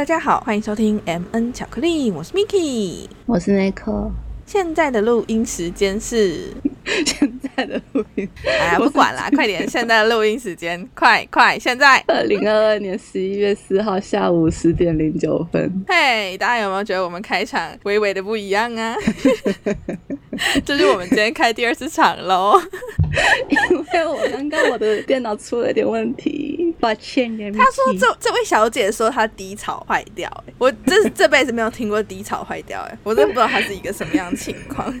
[0.00, 4.10] 大家好，欢迎收听 M N 巧克力，我是 Miki，我是奈克。
[4.46, 6.54] 现在的录音时间是
[7.04, 9.68] 现在的录音，哎，不管啦，快点！
[9.68, 11.58] 现在的录音时间，快快！
[11.58, 15.70] 现在二零二二年十一月四号下午十点零九分。
[15.86, 18.96] 嘿，大家有没有觉得我们开场微微的不一样啊？
[20.64, 22.60] 这是我们今天开第二次场喽。
[23.48, 23.58] 因
[23.92, 27.36] 为我刚刚我的电脑出了点问题，抱歉。
[27.52, 35.00] 他说这这位小姐说她低潮坏掉，欸，我这这辈子没有听过低潮坏掉，哎，我真不知道她是一个什么样的情况。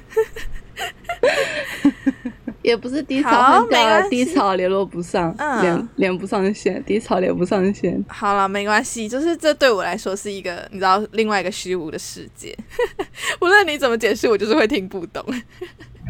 [2.62, 8.04] 也不是低潮坏掉，低潮联络不上，连连不上线，低潮连不上线。
[8.08, 12.56] 好了，没关系，就是这对我来说是一个你知道另外一个虚无的世界，
[13.40, 15.24] 无论你怎么解释，我就是会听不懂。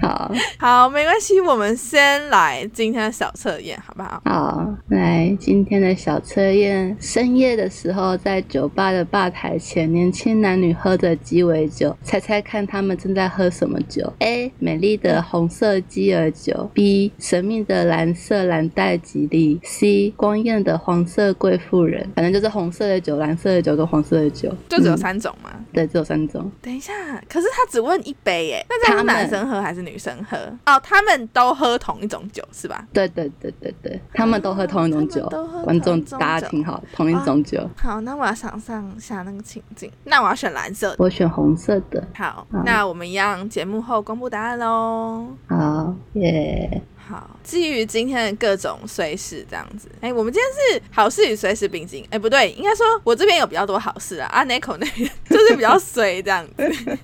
[0.01, 4.23] 好好，没关系，我们先来今天的小测验，好不好？
[4.25, 6.97] 好，来今天的小测验。
[7.01, 14.51] 深夜的时候，在酒吧的吧台前，年轻男女喝着鸡尾酒，猜猜看他们正在喝什么酒？A.
[14.59, 17.11] 美丽的红色鸡尾酒；B.
[17.19, 20.13] 神秘的蓝色蓝带吉利；C.
[20.17, 22.09] 光艳的黄色贵妇人。
[22.15, 25.51] 反正就是红色的酒、蓝色的酒跟黄色的酒，就只有三种吗？
[25.73, 26.51] 对，只有三种。
[26.63, 26.93] 等一下，
[27.29, 29.90] 可是他只问一杯耶，那这是男生喝还是女？
[29.91, 32.87] 女生喝哦，他们都喝同一种酒是吧？
[32.93, 35.29] 对对对对对，他们都喝同一种酒。
[35.65, 37.69] 观众大家听好，同一种酒。
[37.77, 39.91] 好，那我要想象一下那个情景。
[40.05, 42.03] 那我要选蓝色，我选红色的。
[42.15, 45.27] 好，那我们一样节目后公布答案喽。
[45.49, 46.81] 好耶。
[46.97, 52.07] 好，基于今天的各种随时这样子，哎，我们今天是好事与随时并进。
[52.11, 56.99] 哎，不对，应该说我这边有比较多好事啊，阿 Nico 那边 就是比较随这样子。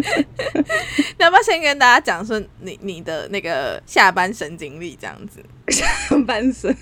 [1.18, 5.42] 要不要先跟大家讲说你你的那个下班神经历这样子？
[5.70, 5.86] 下
[6.26, 6.74] 半身，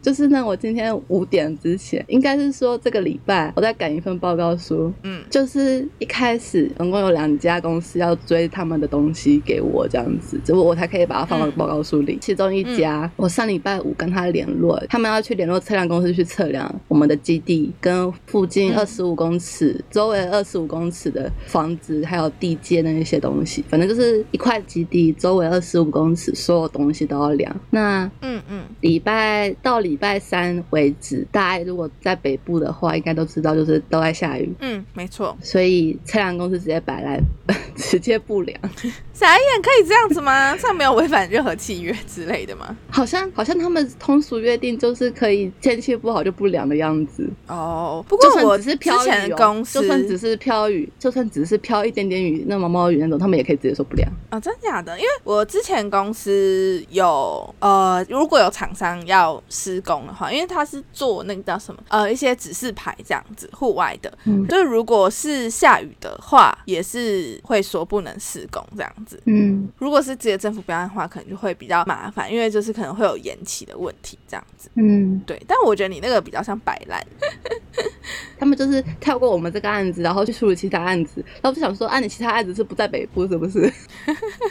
[0.00, 0.40] 就是呢。
[0.44, 4.92] 我今天五点之前，应该是说这个礼拜我在赶一份报告书。
[5.02, 12.18] 嗯，就是一开始总共有两家公司要追他们的东西给我，这样子，结果我才可以把它放到报告书里。
[12.20, 25.79] 其中一家，我上礼拜五跟他联络，他们要去联络测量公司去测量我们的基地跟附近二十五公尺周围二十五公尺的房子还有地界的那些东西，反正就是一块基地周围二十。
[25.80, 27.54] 五公尺，所有东西都要量。
[27.70, 34.52] 那嗯嗯，礼拜到礼拜三为止，大家如果在北部的话，应该都知道，就是都在下雨。
[34.60, 35.36] 嗯，没错。
[35.42, 37.20] 所以测量公司直接摆烂，
[37.76, 38.58] 直接不量。
[39.12, 40.56] 傻眼，可以这样子吗？
[40.56, 42.76] 这样没有违反任何契约之类的吗？
[42.88, 47.28] 好像好像他们通俗约定就是可以天气不好就不量的样子。
[47.46, 54.10] 哦，不过我只是飘雨，公司就算只是飘雨，就算只是飘一点点雨，那毛毛雨那种，他们也可以直接说不量。
[54.30, 54.96] 啊，真假的？
[54.98, 55.70] 因为我之前。
[55.70, 69.22] 前公司有呃，如果有厂商要施工的话，因为他是做那个叫什么呃一些指示牌这样子，户外的，嗯就是如果是下雨的话，也是会说不能施工这样子。
[69.26, 74.68] 嗯，如果是直接政府标案的话，可能就会比较麻烦，因为就是可能会有延期的问题这样子。
[74.74, 75.40] 嗯，对。
[75.46, 77.00] 但我觉得你那个比较像摆烂，
[78.40, 83.72] 他们就是跳过我们这个案子，然后去处理其他案子，然后就想说，啊，你其他案子是不在北部是不是？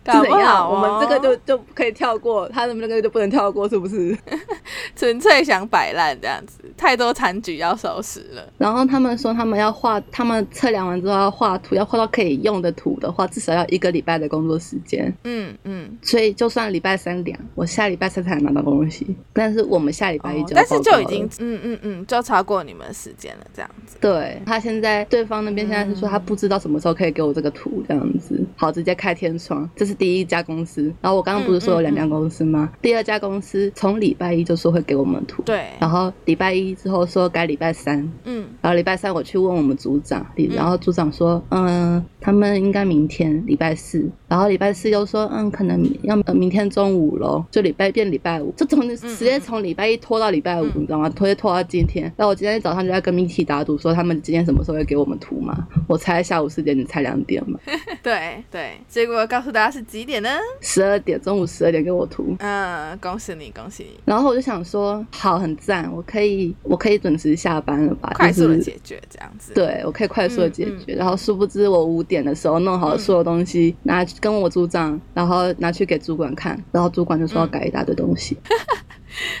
[0.02, 4.16] 搞不我们这个就就可以跳过，他们那个就不能跳过，是不是？
[4.96, 8.52] 纯粹想摆烂这样子，太多残局要收拾了。
[8.58, 15.12] 然后他们说，他们要画，他们测量完之后要画图，要画到可以用的图的话，至少要一个礼拜的工作时间。
[15.24, 15.98] 嗯嗯。
[16.02, 19.14] 所以就算礼拜三量，我下礼拜三才能拿到东西。
[19.32, 23.96] 但是我们下礼拜一就，但是就已经嗯嗯嗯，就超过你们时间了，这样子。
[24.00, 28.44] 对他现在对方那边现在是说他不知道什么时候可以给我这个图，这样子。
[28.56, 30.92] 好，直接开天窗，这是第一家公司。
[31.00, 32.70] 然后我刚刚不是说有两家公司吗？
[32.82, 35.66] 第二家公司从礼拜一就说会给我们图，对。
[35.78, 38.46] 然后礼拜一之后说改礼拜三，嗯。
[38.60, 44.08] 然后礼拜三我去问我们组长，然后组长说，嗯，他们应该明天礼拜四。
[44.28, 51.08] 然后礼拜四又说，嗯，可能要明天中午喽，就礼拜变礼拜五，就从直接从礼拜一拖到礼拜五，你知道吗？
[51.10, 52.12] 拖拖到今天。
[52.16, 55.66] 那我今天早上就在跟 Miki 打赌，说他们今天什么时候会给我们图嘛？
[55.88, 57.58] 我猜下午四点，你猜两点嘛？
[58.02, 60.28] 对对，结果告诉大家是几点呢？
[60.60, 62.34] 十二点，中午十二点给我涂。
[62.40, 64.00] 嗯，恭喜你，恭喜你。
[64.04, 68.10] 然后我就想说，好，很赞，我可以，我可以准时下班了吧？
[68.14, 69.54] 快速的解决这样子。
[69.54, 70.94] 对，我可以快速的解决。
[70.94, 78.36] 然后殊不知，我五点的时候弄好所有东西，拿跟我组长，然后拿去给主管看，然后主管就说要改一大堆东西。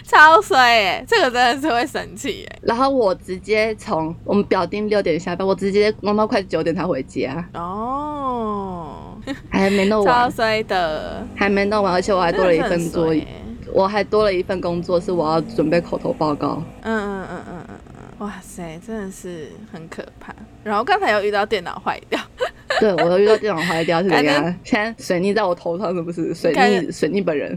[0.04, 2.58] 超衰哎，这个真的是会生气哎。
[2.60, 7.48] 然后我直接从我们表定六点下班，我直接弄到快九点才回家。
[7.54, 8.89] 哦，
[9.50, 10.14] 还没弄完。
[10.14, 13.26] 超衰的，还没弄完，而且我还多了一份作业。
[13.72, 16.62] 我还多了一份工作，是我要准备口头报告。
[16.82, 17.78] 嗯嗯嗯嗯嗯
[18.18, 20.34] 嗯，哇塞，真的是很可怕。
[20.64, 22.18] 然后刚才又遇到电脑坏掉，
[22.80, 24.42] 对我又遇到电脑坏掉，是怎样？
[24.64, 26.34] 现在水逆在我头上，是不是？
[26.34, 27.56] 水逆，水逆本人，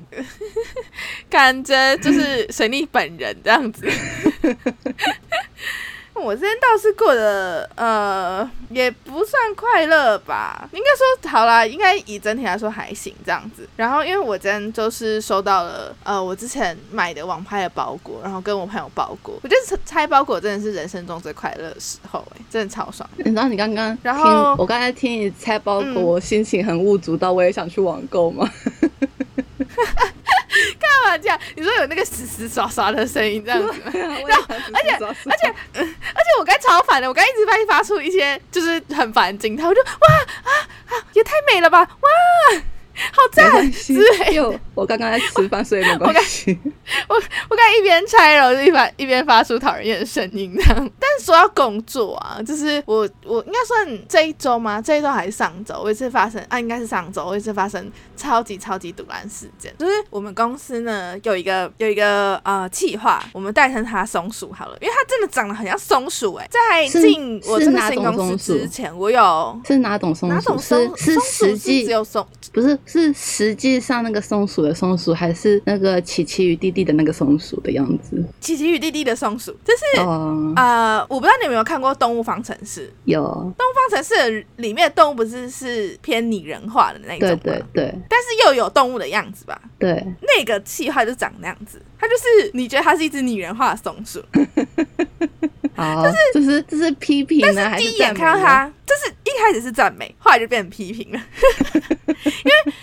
[1.31, 3.89] 感觉就是水逆本人这样子。
[6.15, 13.67] 我今天倒是过得呃也不算快乐吧，应该说好啦，应该以整体来说还行这样子。
[13.75, 23.07] 然后因为我今天就是收到了呃我之前买的网拍的包裹，然后跟我朋友包裹，我觉得拆包裹真的是人生中最快乐的时候，哎，真的超爽。
[23.17, 28.49] 你知道你刚刚然后我刚才听你拆包裹，我心情很物足到，我也想去网购吗？
[31.17, 31.39] 这样？
[31.55, 40.51] 你说有那个死死刷刷的声音这样子， 然后而且而且而且我刚超烦的，我刚一直发发出一些就是很烦惊叹，我就哇啊
[40.87, 42.61] 啊也太美了吧哇！
[43.11, 43.71] 好赞！
[43.73, 43.93] 是，
[44.75, 46.57] 我刚刚在吃饭，所以没关系。
[47.07, 47.15] 我
[47.49, 50.91] 我刚一边拆，然后一边一边发出讨人厌的声音，这样。
[50.99, 54.81] 但是说要工作啊，就是我我应该算这一周吗？
[54.81, 55.81] 这一周还是上周？
[55.83, 59.73] 我一次发生啊，应该是上周，我一次发生超级超级堵烂事件。
[59.79, 66.47] 就是我们公司呢有一个有一个呃企划，我们代称它松鼠好了，因为它真的长得很像松鼠哎。
[66.51, 70.35] 在进我这个新公司之前，我有是哪种松鼠？
[70.35, 70.97] 哪种松？
[70.97, 72.77] 是实际只有松不是。
[72.85, 78.23] 是实际上那个松鼠的松鼠，还是那个琪琪与弟弟的那个松鼠的样子？
[78.39, 80.01] 琪琪与弟弟的松鼠，就是
[80.55, 82.87] 呃，我不知道你有没有看过《动物方程式》？
[83.05, 84.13] 有，《动物方程式》
[84.57, 87.39] 里面的动物不是是偏拟人化的那种吗？
[87.43, 87.95] 对对对。
[88.07, 89.59] 但是又有动物的样子吧？
[89.79, 90.05] 对。
[90.21, 94.21] 那个气话就长那样子，它就是你觉得它是一只拟人化的松鼠。
[95.75, 101.19] 就是就是就是批评呢，但是第一眼看到它，就是一开始是赞美，后来就变成批评了。
[102.45, 102.73] 因为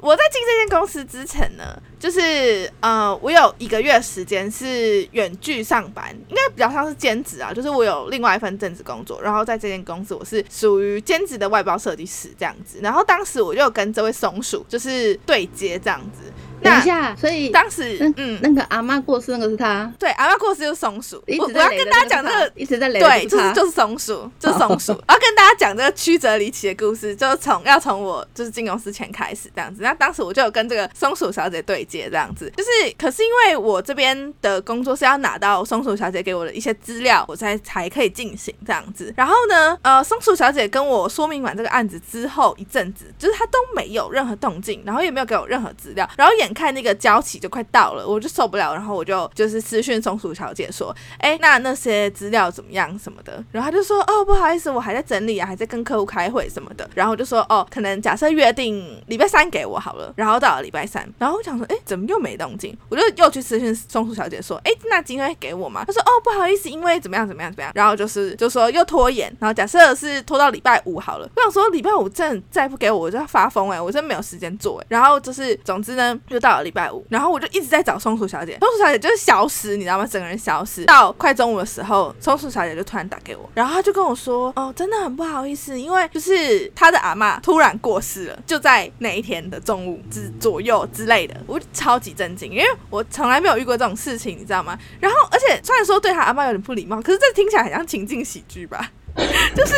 [0.00, 7.52] 我在进这间公司之前呢，就是呃，我有一个月时间是远距上班，应该比较像是兼职啊。
[7.52, 12.78] 就是我有另外一份正职工作，然后在这间公司我是属于兼职的外包设计师这样子。
[12.80, 16.32] 然后当时我就跟这位松鼠就是对接这样子。
[16.62, 21.22] 等一下，所以当时嗯，那个阿妈过世那个是他，对，阿妈过世就是松鼠。
[21.38, 24.92] 我我要跟大家讲这个，一直在对，就是就是松鼠，就是松鼠。
[24.92, 29.82] 我 要跟大家讲这个曲折离奇的故事，就是从要从我就是进公司前开始这样子。
[29.82, 32.68] 那当时我就有跟这个松鼠小姐对接这样子，就是
[32.98, 39.12] 可是因为我这边的工作是要拿到松鼠小姐给我的一些资料，我才才可以进行这样子。
[39.16, 46.47] 然后呢，呃，松鼠小姐跟我说明完这个案子之后一阵子，就是她都没有任何动静，然后也没有给我任何资料，然后也。
[46.52, 62.76] 看那个交期就快到了，我就受不了，然后我就就是私讯松鼠小姐说，哎，那那些资料怎么样什么的，然后他就说，哦，不好意思，我还在整理啊，还在跟客户开会什么的，然后我就说，哦，可能假设约定礼拜三给我好了，然后到了礼拜三，然后我想说，哎，怎么又没动静？
[62.88, 65.84] 我就又去私讯松鼠小姐说，哎，那今天给我吗？
[65.84, 80.06] 她说，哦，不好意思，因为怎么样怎么样怎么样，然后就是就说又拖延，然后假设是拖到礼拜五好了，我想说礼拜五真再不给我，我就要发疯哎，我真没有时间做哎，然后就是总之呢，到了礼拜五，然后我就一直在找松鼠小姐，松鼠小姐就是消失，你知道吗？
[80.06, 80.84] 整个人消失。
[80.84, 94.78] 到快中午的时候，松鼠小姐就突然打给我，然后她就跟我说：“哦，真的很不好意思，因为就是她的阿妈突然过世了，就在那一天的中午之左右之类的。”我超级震惊，因为我从来没有遇过这种事情，你知道吗？
[95.00, 98.90] 然后，而且虽然说对她阿妈有点不礼貌，可是这听起来很像情境喜剧吧。
[99.54, 99.74] 就是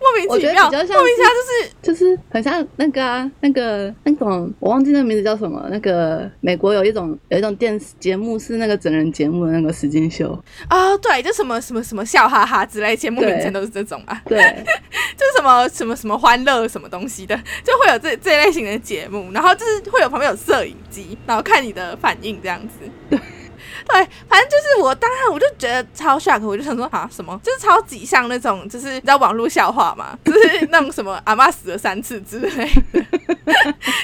[0.00, 5.66] 莫名其妙，莫名其妙就是就是很像那个啊，那个那种我忘记那个名字叫什么。
[5.70, 10.32] 那个美国有一种有一种电视节目是那个整人节目的那个时间秀
[10.68, 14.38] 啊，对，就什么什么什么笑哈哈之类节目名称都是这种啊，对，
[15.16, 23.18] 就是什么什么什么欢乐什么东西的，就会有这这类型的节目，然后就是会有旁边有摄影机，然后看你的反应这样子，对。
[23.88, 33.02] 对，反正就是我当然我就觉得超 shock，我就想说啊什么，就是超级像那种就是你知道网络笑话嘛，就是那种什么阿妈死了三次之类的，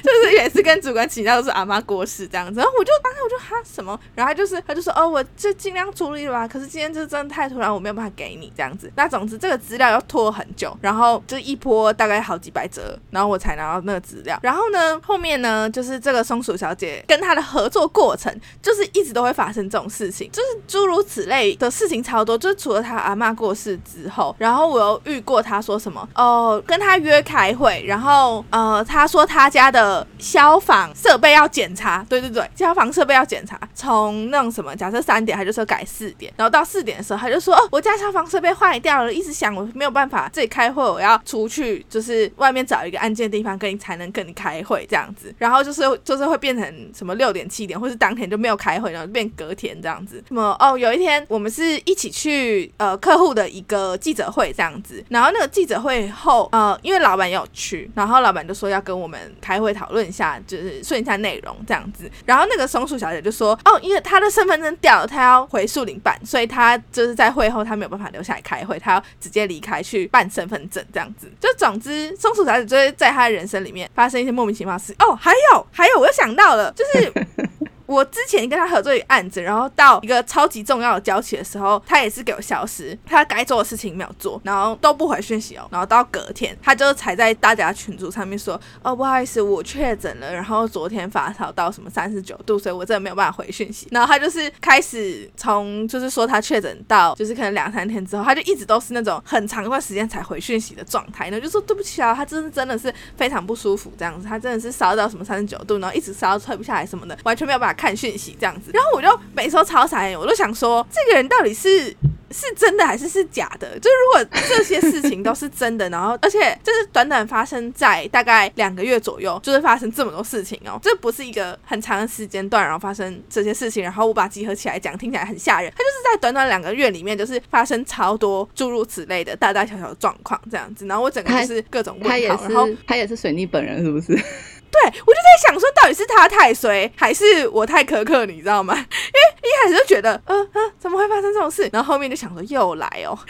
[0.03, 2.59] 就是也是跟主管请教，都是阿妈过世这样子。
[2.59, 8.91] 然后我就当时我就哈什么，然后他就是他就说哦，我就尽量处理了吧，可是今天就真的太突然，我没有办法给你这样子。
[8.97, 14.39] 那总之这个资料要拖很久，然后就一波大概好几百折，然后我才拿到那个资料。
[14.43, 19.69] 然后呢后面呢就是这个松鼠小姐跟她的合作过程，就是一直都会发生。
[19.75, 22.39] 这种事情，就是诸如此类的事情超多。
[22.39, 50.23] 就是除了他阿妈过世之后，然后我又遇过他说什么哦，跟他约开会，然后呃，他说他家的消防设备要检查，对对对，消防设备要检查，从那种什么假设三点，他就说改四点，然后到四点的时候，他就说哦，我家消防设备坏掉了，一直想我没有办法自己开会，我要出去，就是外面找一个安静的地方跟你才能跟你开会这样子，然后就是就是会变成什么六点七点，或是当天就没有开会，然后变隔天这样子。
[50.27, 62.11] 什么哦，有一天我们是一起去呃客户的一个记者会这样子，然后那个记者会后呃，因为老板也有去，然后老板就说要跟我们开会讨论一下，就是顺一下内容这样子。
[62.25, 71.31] 然后那个松鼠小姐就说哦，因为她的身份证掉了，她要回树林办，所以她就是在会后她没有办法留下来开会，她要直接离开去办身份证这样子。
[71.41, 74.95] 就总之，松鼠小姐就会在她的人生里面发生一些莫名其妙的事。
[74.99, 77.13] 哦，还有还有，我又想到了，就是。
[77.87, 85.67] 我之前跟他合作一个案子，然后到一个超级重要的交期的时候，他也是给我消失，他该做的事情没有做，然后都不回讯息哦。
[85.71, 93.87] 然后到隔天，他就才在大家群组上面说：“哦，不好意思，我确诊了，然后昨天发烧到什么三十九度，所以我真的没有办法回讯息。
[93.93, 101.29] ”然后他就是开始从就是说他确诊到就是可能两三天之后，他就一直都是那种很长一段时间才回讯息的状态。
[101.29, 111.95] 然后就说：“对不起啊，他真的真的是非常不舒服这样子，他真的是烧到什么三十九度，然后一直烧退不下来什么的，完全没有办法。”看讯息这样子，然后我就每次都超傻眼，我都想说，这个人到底是。
[112.31, 113.79] 是真的还是是假的？
[113.79, 125.71] 就是如果这些事情都是真的，然后而且就是短短发生在大概两个月左右，就是发生这么多事情哦，这不是一个很长的时间段，然后发生这些事情，然后我把集合起来讲，听起来很吓人。
[125.71, 134.21] 他就是在短短两个月里面，就是发生超多诸如此类的大大小小的状况这样子，然后我整个就是各种问号，然后他也是水逆本人是不是？
[134.75, 138.27] 对我就在想说，到底是他太衰，还是我太苛刻？
[138.27, 138.75] 你知道吗？
[138.75, 141.69] 因为一开始就觉得，嗯嗯，怎么会发生这种事？
[141.73, 143.17] 然后后面就想说，又来哦，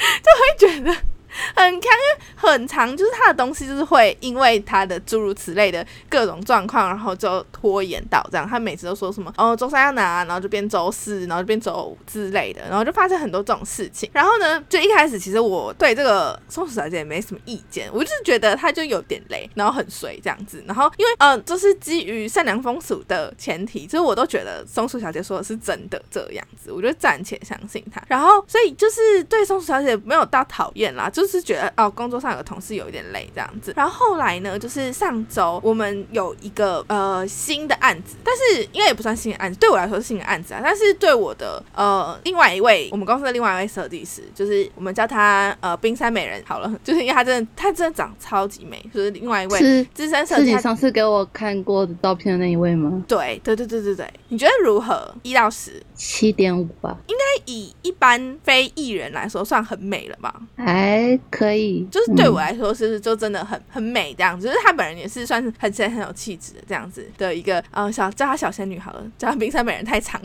[0.58, 0.96] 就会觉得。
[1.56, 1.90] 很强，
[2.36, 8.48] 很长，就是他的东西就是会因为他的诸如此类的各种状况，然后就拖延到这样。
[8.48, 14.08] 他每次都说什么哦，周三要拿，然后就变周四，然后就变周五之类的，然后就发生很多这种事情。
[14.12, 20.62] 然后呢，就一开始其实我对这个松鼠小姐也没什么意见，我就是觉得她就有点累，然后很随这样子。
[20.66, 28.00] 然后因为嗯，就是基于善良风俗的前提，就是我都觉得松鼠小姐说的是真的这样子，我就暂且相信她。
[28.06, 31.23] 然后所以就是对松鼠小姐没有到讨厌啦，就。
[31.24, 33.72] 就是觉得哦，工作上有个同事有一点累这样子。
[33.74, 40.60] 然后后来呢，就是上周我们有一个呃新的案子，但是应该也不算新的案子，对我来说是新的案子啊。
[40.62, 50.60] 但是对我的呃另外一位我们公司的另外一位设计师，就是我们叫他呃冰山美人好了， 就是因为他真的他真的长超级美，就是另外一位资深设计师。
[50.60, 53.02] 上次给我看过的照片的那一位吗？
[53.08, 55.14] 对对对对对对，你觉得如何？
[55.22, 56.98] 一到十，七点五吧。
[57.06, 60.34] 应该以一般非艺人来说，算很美了吧？
[60.56, 61.13] 哎。
[61.30, 70.20] 可以，就是对我来说是就真的很很美这样子，就是她本人也是算是很很很有气质的这样子的一个呃小叫她小仙女好了，叫她冰山美人太长。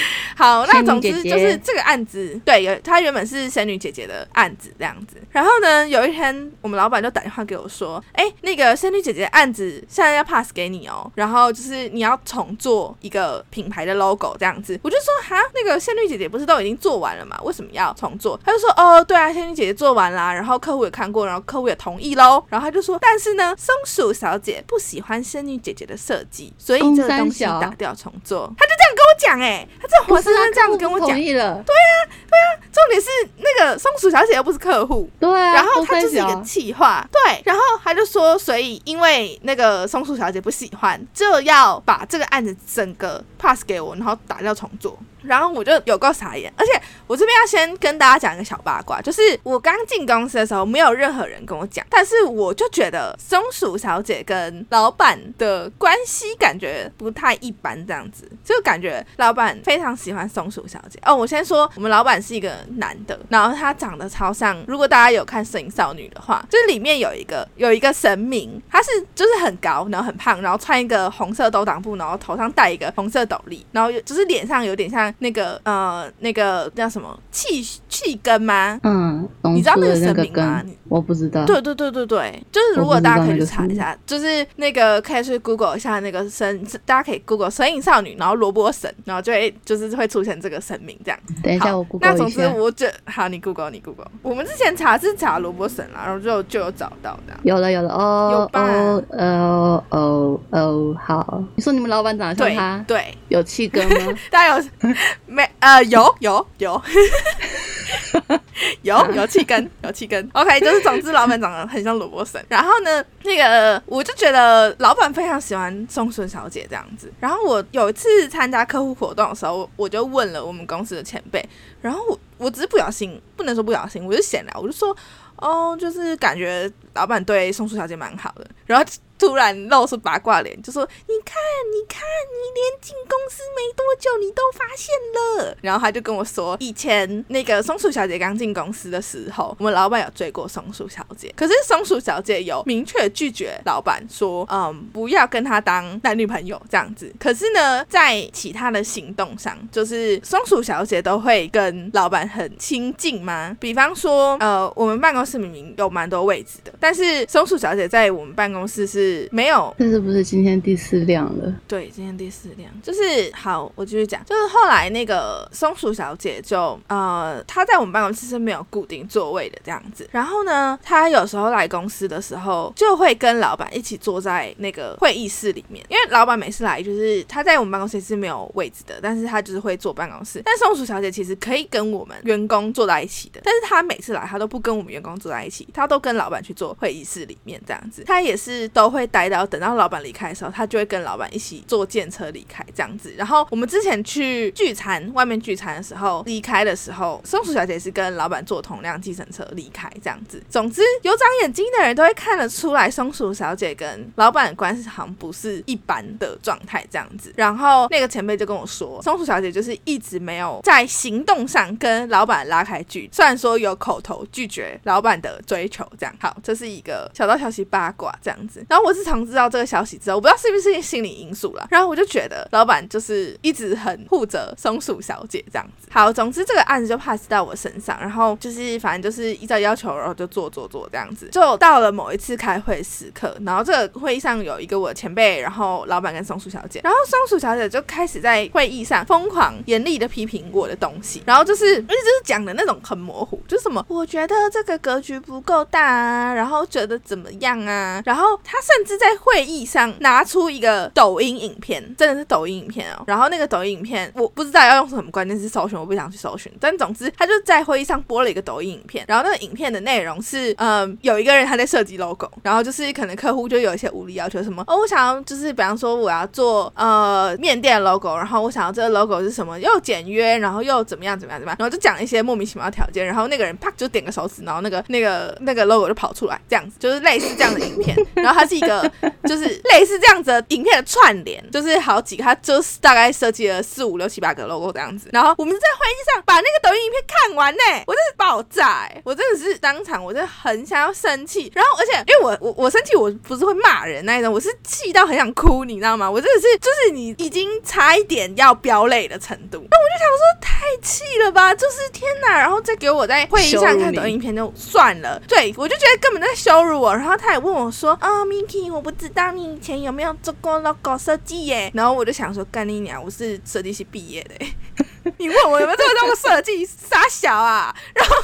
[0.36, 5.16] 好，那总之就是这个案子，对，有她原本是仙女姐姐的案子这样子。
[5.30, 14.78] 然后呢，有一天我们老板就打电话给我说，哎，那个仙女姐姐案子现在要 pass 给你哦，然后就是你要重做一个品牌的 logo 这样子。
[14.82, 17.38] 我就说哈，那个仙女姐姐不是都已经做完了吗？
[17.42, 18.38] 为什么要重做？
[18.44, 19.28] 他就说哦，对啊。
[19.38, 22.42] 仙女姐姐做完啦，然后客户也看过，然后客户也同意喽。
[22.48, 28.72] 然后他就说：“但是呢，松鼠小姐不喜欢仙女姐姐的设计，所以这个东西打掉重做。”他就
[29.08, 31.08] 我讲，哎，他这活生生这样跟我讲。
[31.08, 31.62] 同意了。
[31.64, 31.94] 对啊，
[32.28, 32.68] 对啊。
[32.70, 35.54] 重点是那个松鼠小姐又不是客户，对啊。
[35.54, 37.42] 然后他就是一个气话，对。
[37.44, 44.96] 然后他就说，所以因为那个松鼠小姐不喜欢，就要把这个案子整个 pass 给我，然后打掉重做。
[45.22, 46.72] 然后我就有够傻眼，而且
[47.06, 60.98] 我这边要先跟大家讲一个小八卦，就是我刚进公司的时候，没有任何人跟我讲，但是我就觉得松鼠小姐跟老板的关系感觉不太一般，这样子就感觉老板非常喜欢松鼠小姐。
[61.04, 75.07] 哦，我先说，我们老板是一个男的，然后他长得超像，如果大家有看《摄影少女》的话，就是里面有一个有一个神明，他是就是很高，然后很胖，然后穿一个红色兜裆布，然后头上戴一个红色斗笠，然后就是脸上有点像。
[75.18, 78.78] 那个呃，那个叫什么气气根吗？
[78.82, 80.62] 嗯，你知道那个神明吗？
[80.88, 81.44] 我不知道。
[81.44, 91.18] 对对对对对，就是如果大家可以去查一下，就是那个可以去 Google 一下那个神，大家可以 Google 神隐少女，然后萝卜神，然后就会就是会出现这个神明这样。
[91.42, 97.34] 等一下我 Google 那总之我这好，你 Google 你 Google，我们之前查是查萝卜神啦，然后就就有找到的。
[97.42, 101.44] 有了有了哦哦哦哦哦，好。
[101.56, 102.84] 你说你们老板长得像他？
[102.86, 104.14] 对，有气根吗？
[104.30, 104.64] 大家有
[105.26, 105.48] 没？
[105.60, 106.80] 呃，有有有。
[108.82, 110.28] 有有气根，有气根。
[110.32, 112.44] OK，就是总之，老板长得很像萝卜神。
[112.48, 117.12] 然后呢，那个我就觉得老板非常喜欢松顺小姐这样子。
[117.20, 121.46] 然后我有一次参加客户活动的时候，我就问了我们公司的前辈。
[121.80, 124.96] 然后我我只是不小心，不能说不小心，我就闲聊，我就说
[125.36, 128.46] 哦，就是感觉老板对松树小姐蛮好的。
[128.66, 128.84] 然后。
[129.18, 131.34] 突然露出八卦脸，就说：“你看，
[131.72, 147.12] 你看，你连进公司没多久，你都发现了。”然后他就跟我说：“以前那个松鼠小姐刚进公司的时候，我们老板有追过松鼠小姐，可是松鼠小姐有明确拒绝老板说，嗯，不要跟他当男女朋友这样子。
[147.18, 153.56] 可是呢，在其他的行动上，就是松鼠小姐都会跟老板很亲近吗？
[153.58, 159.07] 比方说，呃，我们办公室明明有蛮多位置的，但是松鼠小姐在我们办公室是。
[159.08, 161.54] 是没有，这是不是今天第四辆了？
[161.66, 163.00] 对，今天第四辆就是
[163.34, 170.08] 好，我继续讲，就是后来那个松鼠小姐就呃，她在我们办公室是没有固定座位的这样子。
[170.12, 180.42] 然后呢，她有时候来公司的时候，就会跟老板一起坐在那个会议室里面，因为老板每次来就是她在我们办公室是没有位置的，但是她就是会坐办公室。
[180.44, 188.04] 但松鼠小姐其实可以跟我们员工坐在一起的，但是她每次来，她都不跟我们员工坐在一起，她都跟老板去坐会议室里面这样子。
[188.04, 188.97] 她也是都会。
[188.98, 193.14] 会待到等到老板离开的时候，他就会跟老板一起坐电车离开这样子。
[193.16, 200.42] 然后我们之前去聚餐，外面聚餐的时候，离开的时候，松鼠小姐是跟老板坐同辆计程车离开这样子。
[200.50, 207.32] 总之，有长眼睛的人都会看得出来，松鼠小姐跟老板关系好像不是一般的状态这样子。
[207.36, 216.14] 然后那个前辈就跟我说，松鼠小姐就是一直没有在行动上跟老板拉开距，虽然说有口头拒绝老板的追求这样。
[216.20, 218.62] 好，这是一个小道消息八卦这样子。
[218.68, 218.87] 然后我。
[218.88, 225.88] 我自从知道这个消息之后，我不知道是不是心理因素了，然后我就觉得老板就是一直很护着松鼠小姐这样子。
[225.90, 231.28] 好，总之这个案子就 pass 到我身上，然后就是反正就是依照要求，然后就做做做这样子。
[231.32, 253.02] 就到了某一次开会时刻，然后这个会议上有一个我前辈，然后老板跟松鼠小姐，然后松鼠小姐就开始在会议上疯狂严厉的批评我的东西，然后就是而且就是讲的那种很模糊，就是什么我觉得这个格局不够大啊，然后觉得怎么样啊，然后他甚甚至在会议上拿出一个抖音影片，真的是抖音影片哦。
[253.08, 256.52] 然后那个抖音影片，我不知道要用什么关键词搜寻，我不想去搜寻。
[256.60, 259.04] 但总之，他就在会议上播了一个抖音影片。
[259.08, 273.04] 然后那个影片的内容是，嗯，有一个人他在设计 logo，然后就是可能客户就有一些无理要求，什么哦，我想要就是比方说我要做呃面店 logo，然后我想要这个 logo 是什么，又简约，然后又怎么样怎么样怎么样，然后就讲一些莫名其妙的条件。
[273.04, 277.96] 然后那个人啪就点个手指，然后那个那个那个 logo 就跑出来，这样子就是类似这样的影片。
[278.14, 278.67] 然后他是一个。
[279.28, 285.08] 就是类似这样子的影片的串联，就是好几个，他就是大概设计了四五六七八个 logo 这样子。
[285.12, 288.90] 然后我们在会议上把那个抖音影片看完呢，我真是爆炸！
[289.04, 291.50] 我真的是当场，我真的很想要生气。
[291.54, 296.10] 然后而且因为我我我生气，我不是会骂人那一种，我是气到很想哭，你知道吗？
[296.10, 299.58] 我真的是就是你已经差一点要飙泪的程度。
[299.70, 301.54] 那我就想说，太气了吧！
[301.54, 302.38] 就是天哪！
[302.38, 306.94] 然后再给我在会议上看抖音影片就算了，对我就觉得根本在羞辱我。
[306.94, 314.46] 然后他也问我说：“啊，Miki。”我不知道你以前有没有做过 logo 设计耶，然后我就想说，干你娘，我是设计系毕业的，
[315.18, 318.16] 你问我有没有做过设计，傻小啊，然 后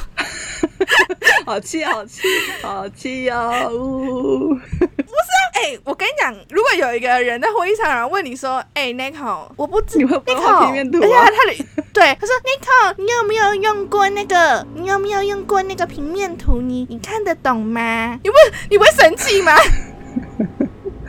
[1.45, 2.21] 好气好气
[2.61, 14.65] 好气哦，不是啊，哎，我跟你讲，如果有一个人在会议上，然后问你说，哎，Nico，我不知，Nico，平面图，而且他的对，他说，Nico，你有没有用过那个？
[14.75, 16.61] 你有没有用过那个平面图？
[16.61, 18.19] 你你看得懂吗？
[18.23, 18.35] 你不
[18.69, 19.53] 你不会生气吗？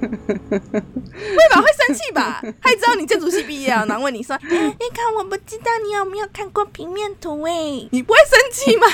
[0.00, 2.42] 会吧，会生气吧？
[2.62, 4.50] 他知道你建筑系毕业啊，然后问你说： “你
[4.94, 7.42] 看，我不知道你有没有看过平面图？
[7.42, 7.52] 哎，
[7.92, 8.86] 你不会生气吗？”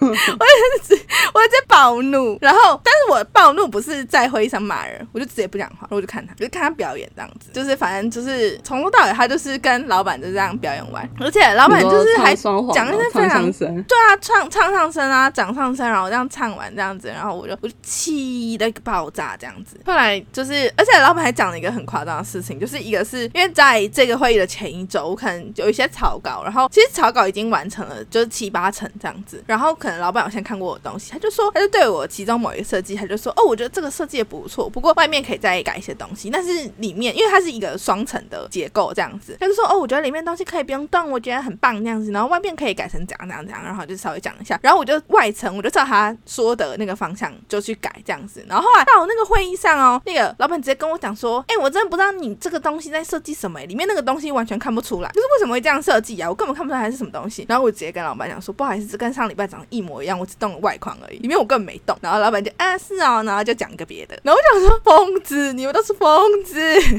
[0.00, 0.96] 我在
[1.34, 19.78] 我在暴怒，然后，但是我暴怒不是在会议上骂人，我就直接不讲话，我就看他，就看他表演这样子，就是反正就是从头到尾，他就是跟老板就这样表演完，而且老板就是还讲一些非常对啊，唱唱上身啊，讲上身，然后这样唱完这样子，然后我就我就气的一个爆炸这样子。
[19.84, 20.66] 后来就是。
[20.76, 56.28] 而且老板还讲了一个很夸张的事情，就是一个是因为在这个会议的前一周，我可能有一些草稿，然后其实草稿已经完成了，就是七八成这样子，然后可能老板有先看过我的东西，他就说，他就对我其中某一个设计，他就说，哦，我觉得这个设计也不错，不过外面可以再改一些东西，但是里面因为它是一个双层的结构这样子，他就说，哦，我觉得里面东西可以不用动，我觉得很棒这样子，然后外面可以改成怎样怎样怎样，然后就稍微讲一下，然后我就外层我就照他说的那个方向就去改这样子，然后后来到那个会议上哦，那个老板直接跟我讲说，哎，我真的不知道你这个东西在设计什么，里面那个东西完全看不出来，就是为什么会这样设计啊？
[56.28, 61.96] 我根本看不出来它是什么东西，然后我直接跟老板讲说，不好意思，这跟上礼拜长得一模一样，我只动了外框而已，里面我根本没动。
[62.00, 66.90] 然后老板就啊是哦，然后就讲一个别的，然后我想说疯子，你们都是疯子， 就是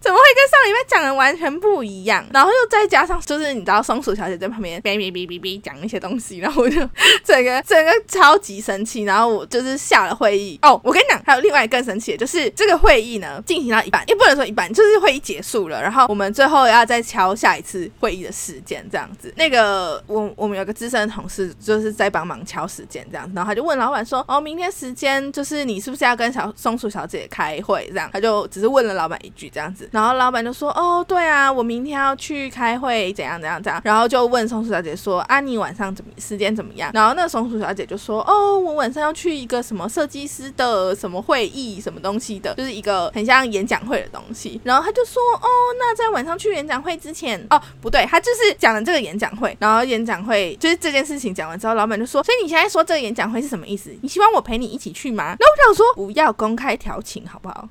[0.00, 2.24] 怎么会跟上礼拜讲的完全不一样？
[2.32, 6.76] 然后又再加上就是你知道松鼠小姐在旁边哔哔哔哔哔讲那些东西，然后我就
[7.24, 10.58] 整个整个超级生气，然后我就是下了会议。
[10.62, 19.32] 哦，我跟你讲，还有另外更生气的就是这个会议呢进行到一半，也不能说一半，就是会议结束了，然后我们最后要再敲下一次会议的时间，这样子。
[19.36, 45.46] 那个我我们有个资深同事就是在帮忙敲时间这样，然后他就问老板说：“哦，明天时间就是你是不是要跟小松鼠小姐开会？”这样，他就只是问了老板一句这样子，然后老板就说：“哦，对啊，我明天要去开会，怎样怎样怎样。”然后就问松鼠小姐说：“啊，你晚上怎么时间怎么样？”然后那松鼠小姐就说：“哦，我晚上要去一个什么设计师的什么会议，什么东西的，就是一个很像演讲会的东西。”然后他就说：“哦，
[45.78, 53.90] 那在晚上去演讲会之前，哦，不对，他就是讲了这个演讲会，然后演讲会就是这件事情讲完之后，老板就说：‘所以你现在说这个演讲会是什么意思？
[54.02, 57.68] 你希望我陪你一起去吗？’那我想说，不要公开调情好不好？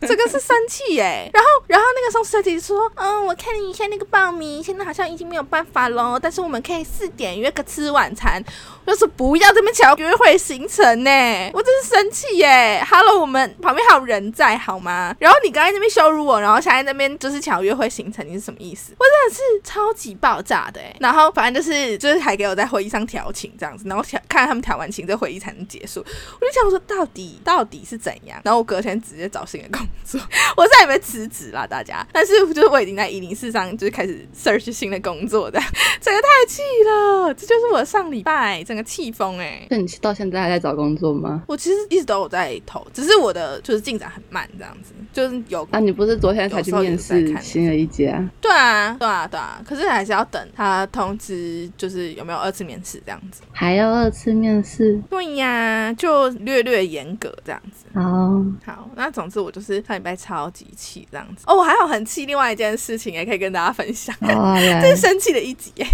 [0.00, 1.30] 这个是生气耶。
[1.32, 8.42] 然后，然后那个松鼠小姐说：‘嗯，我看了一下那个报名，现在好像已经没有办法喽，但是我们可以四点约个吃晚餐。’
[8.86, 15.14] 就是不要这么巧约会行程呢，我真是生气耶！Hello，我们旁边还有人在好吗？
[15.18, 18.92] 然后你刚才那边羞辱我，然后现在那边就是抢约会行程，你是什么意思？
[18.98, 20.94] 我真的是超级爆炸的哎！
[21.00, 26.00] 然后反正就是就是还给我在会议上调情这样子，然后调看他们调完情，这会议才能结束。
[26.00, 28.38] 我就想说，到底到底是怎样？
[28.44, 30.20] 然后我隔天直接找新的工作，
[30.56, 32.06] 我再也没辞职啦，大家。
[32.12, 35.58] 但是就是我已经在一零四上就是开始 search 新的工作的，
[36.00, 37.32] 整个太气了！
[37.32, 38.74] 这就是我上礼拜整。
[38.74, 39.64] 个气疯哎！
[39.70, 41.44] 那你到现在还在找工作吗？
[41.46, 45.78] 我其实一直都有在投，只是我的就进展很慢，这样子就是有啊。
[45.78, 48.22] 你不是昨天才去面试新的一家？
[48.40, 49.60] 对啊，对啊，对啊。
[49.66, 53.42] 可是还是要等他通知，就是有没有二次面试这样子。
[53.52, 55.00] 还要二次面试？
[55.08, 57.84] 对呀，就略略严格这样子。
[57.94, 61.44] 哦，好，那总之我就是上礼拜超级气这样子。
[61.46, 64.14] 哦，我还有很气另外一件事情也可以跟大家分享。
[64.20, 65.86] 这是生气的一集耶。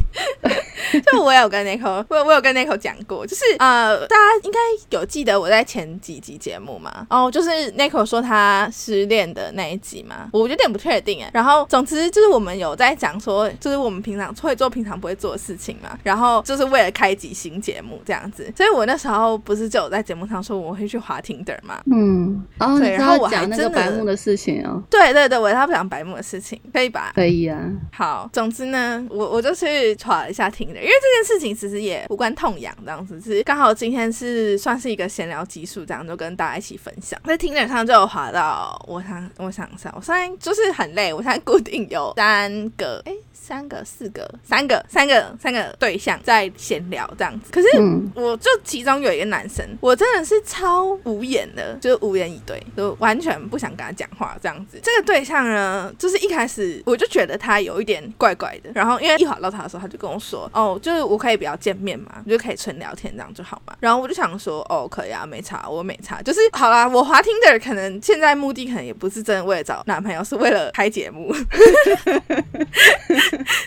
[1.12, 4.58] 就我有跟 Nico，我我有跟 Nico 讲过，就是呃，大家应该
[4.90, 7.06] 有记得我在前几集节目嘛？
[7.10, 11.30] 哦，就是 Nico 说他失恋的那一集嘛，我有点不确定哎。
[11.32, 15.98] 然后总之就是我们有在讲说，就是我们平常会做平常不会做的事情嘛。
[16.02, 21.80] 然后就是为了开集新节目这样子，所以我那时候不是就有在节目上说我会去滑 Tinder 嘛？
[21.90, 22.42] 嗯，
[22.78, 24.82] 对，然后我讲那个白目的事情哦。
[24.90, 27.12] 对对对，我要讲白目的事情，可以吧？
[27.14, 27.58] 可以啊。
[27.92, 30.68] 好，总之呢，我我就去查了一下 Tinder。
[30.68, 37.20] 因为这件事情其实也无关痛痒，这样子是刚好今天是算是一个闲聊集数，这样就跟大家一起分享。
[37.24, 43.12] 在听者上就有滑到，我想我想一下，我现在就是很累，我现在固定有三个哎。
[43.32, 47.68] 三个、四个、三个、三个、三个对象在闲聊这样子，可是
[48.14, 54.78] 我就其中有一个男生，我真的是超无言的，就是无言以对，就完全不想跟他讲话这样子。
[54.84, 71.32] 这个对象呢，就是一开始我就觉得他有一点怪怪的，然后因为一滑到他的时候，他就跟我说：“哦，就是我可以不要见面嘛，就可以纯聊天这样就好嘛。”然后我就想说：“哦，可以啊，没差，我没差，就是好啦。”我滑听的可能现在目的可能也不是真的为了找男朋友，是为了拍节目。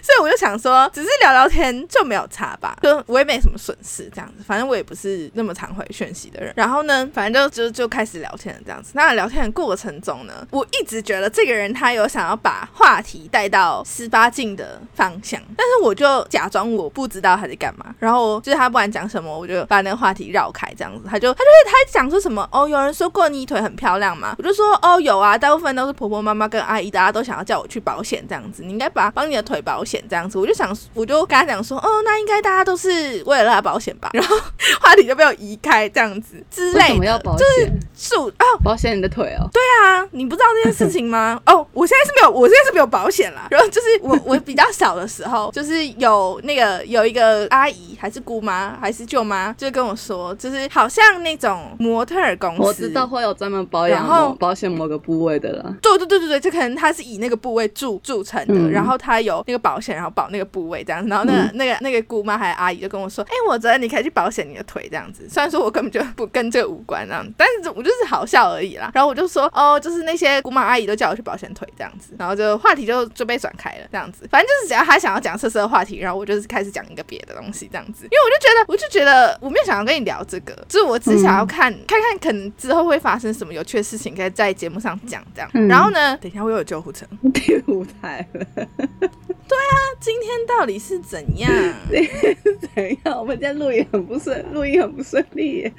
[0.02, 4.44] 所以我就想说，只是聊聊天就没有差吧，就我也没什么损失这样子。
[4.46, 6.54] 反正我也不是那么常回讯息的人。
[6.56, 8.92] 然后呢，反正就就就开始聊天了这样子。
[8.94, 17.94] 那聊天的过程中呢，我一直觉得这个人他有想要把话题带到十八禁的方向，但是我就假装我不知道他在干嘛。
[18.00, 21.08] 然后就是他不管讲什么，我就把那个话题绕开这样子。
[21.10, 24.36] 他就他就会他讲说什么哦，有人说过你腿很漂亮嘛？
[24.38, 28.62] 我就说哦有啊，大部分都是婆婆妈妈跟阿姨，大家都想要叫我去保险这样子。
[28.64, 30.04] 你应该把帮你的腿保险。
[30.10, 34.10] 这样子，我就想，我就跟他讲说，哦，那应该大家都是为了拉保险吧？
[34.14, 34.36] 然后
[34.82, 39.48] 话题就被我移开，这样子之类的，就是树啊，保险你的腿哦。
[39.54, 41.40] 对啊，你不知道这件事情吗？
[41.46, 43.48] 哦，我现在是没有，我现在是没有保险啦。
[43.52, 55.76] 然后就是我我比较小的时候，就是有那个有一个阿姨，还是姑妈，还是舅妈，就跟我说，就是好像那种模特公司，我知道会有专门们保养后保险某个部位的了。
[55.82, 61.06] 对对对对对，就可能他是以那个部位铸铸成的，然后他有那个保险，然后保那个部位这样。
[61.08, 68.92] 然后那个那个那个姑妈还有阿姨就跟我说：“哎，我觉得你可以去保险你的腿这样子。”虽然说我根本就不跟这个无关这样，但是我就是好笑而已啦。
[68.94, 74.28] 然后我就说：“哦，就是那些姑妈阿姨都叫我去保险腿这样子。”然后就话题就就被转开了这样子。
[74.30, 78.06] 反正就是只要他想要讲色色的话题，然后我就是开始讲一个别的东西这样子。
[78.06, 85.50] 因为 我就觉得，我就觉得我没有想要跟你聊这个，就是我只想要看看看，可能之后会发生什么有趣的事情，可以在节目上讲这样。
[85.68, 88.46] 然后呢，等一下会有救护车，第五台了。
[89.46, 91.52] 对啊，今天到底是怎样？
[92.74, 93.20] 怎样？
[93.20, 95.72] 我们今天录音很不顺，录音很不顺利，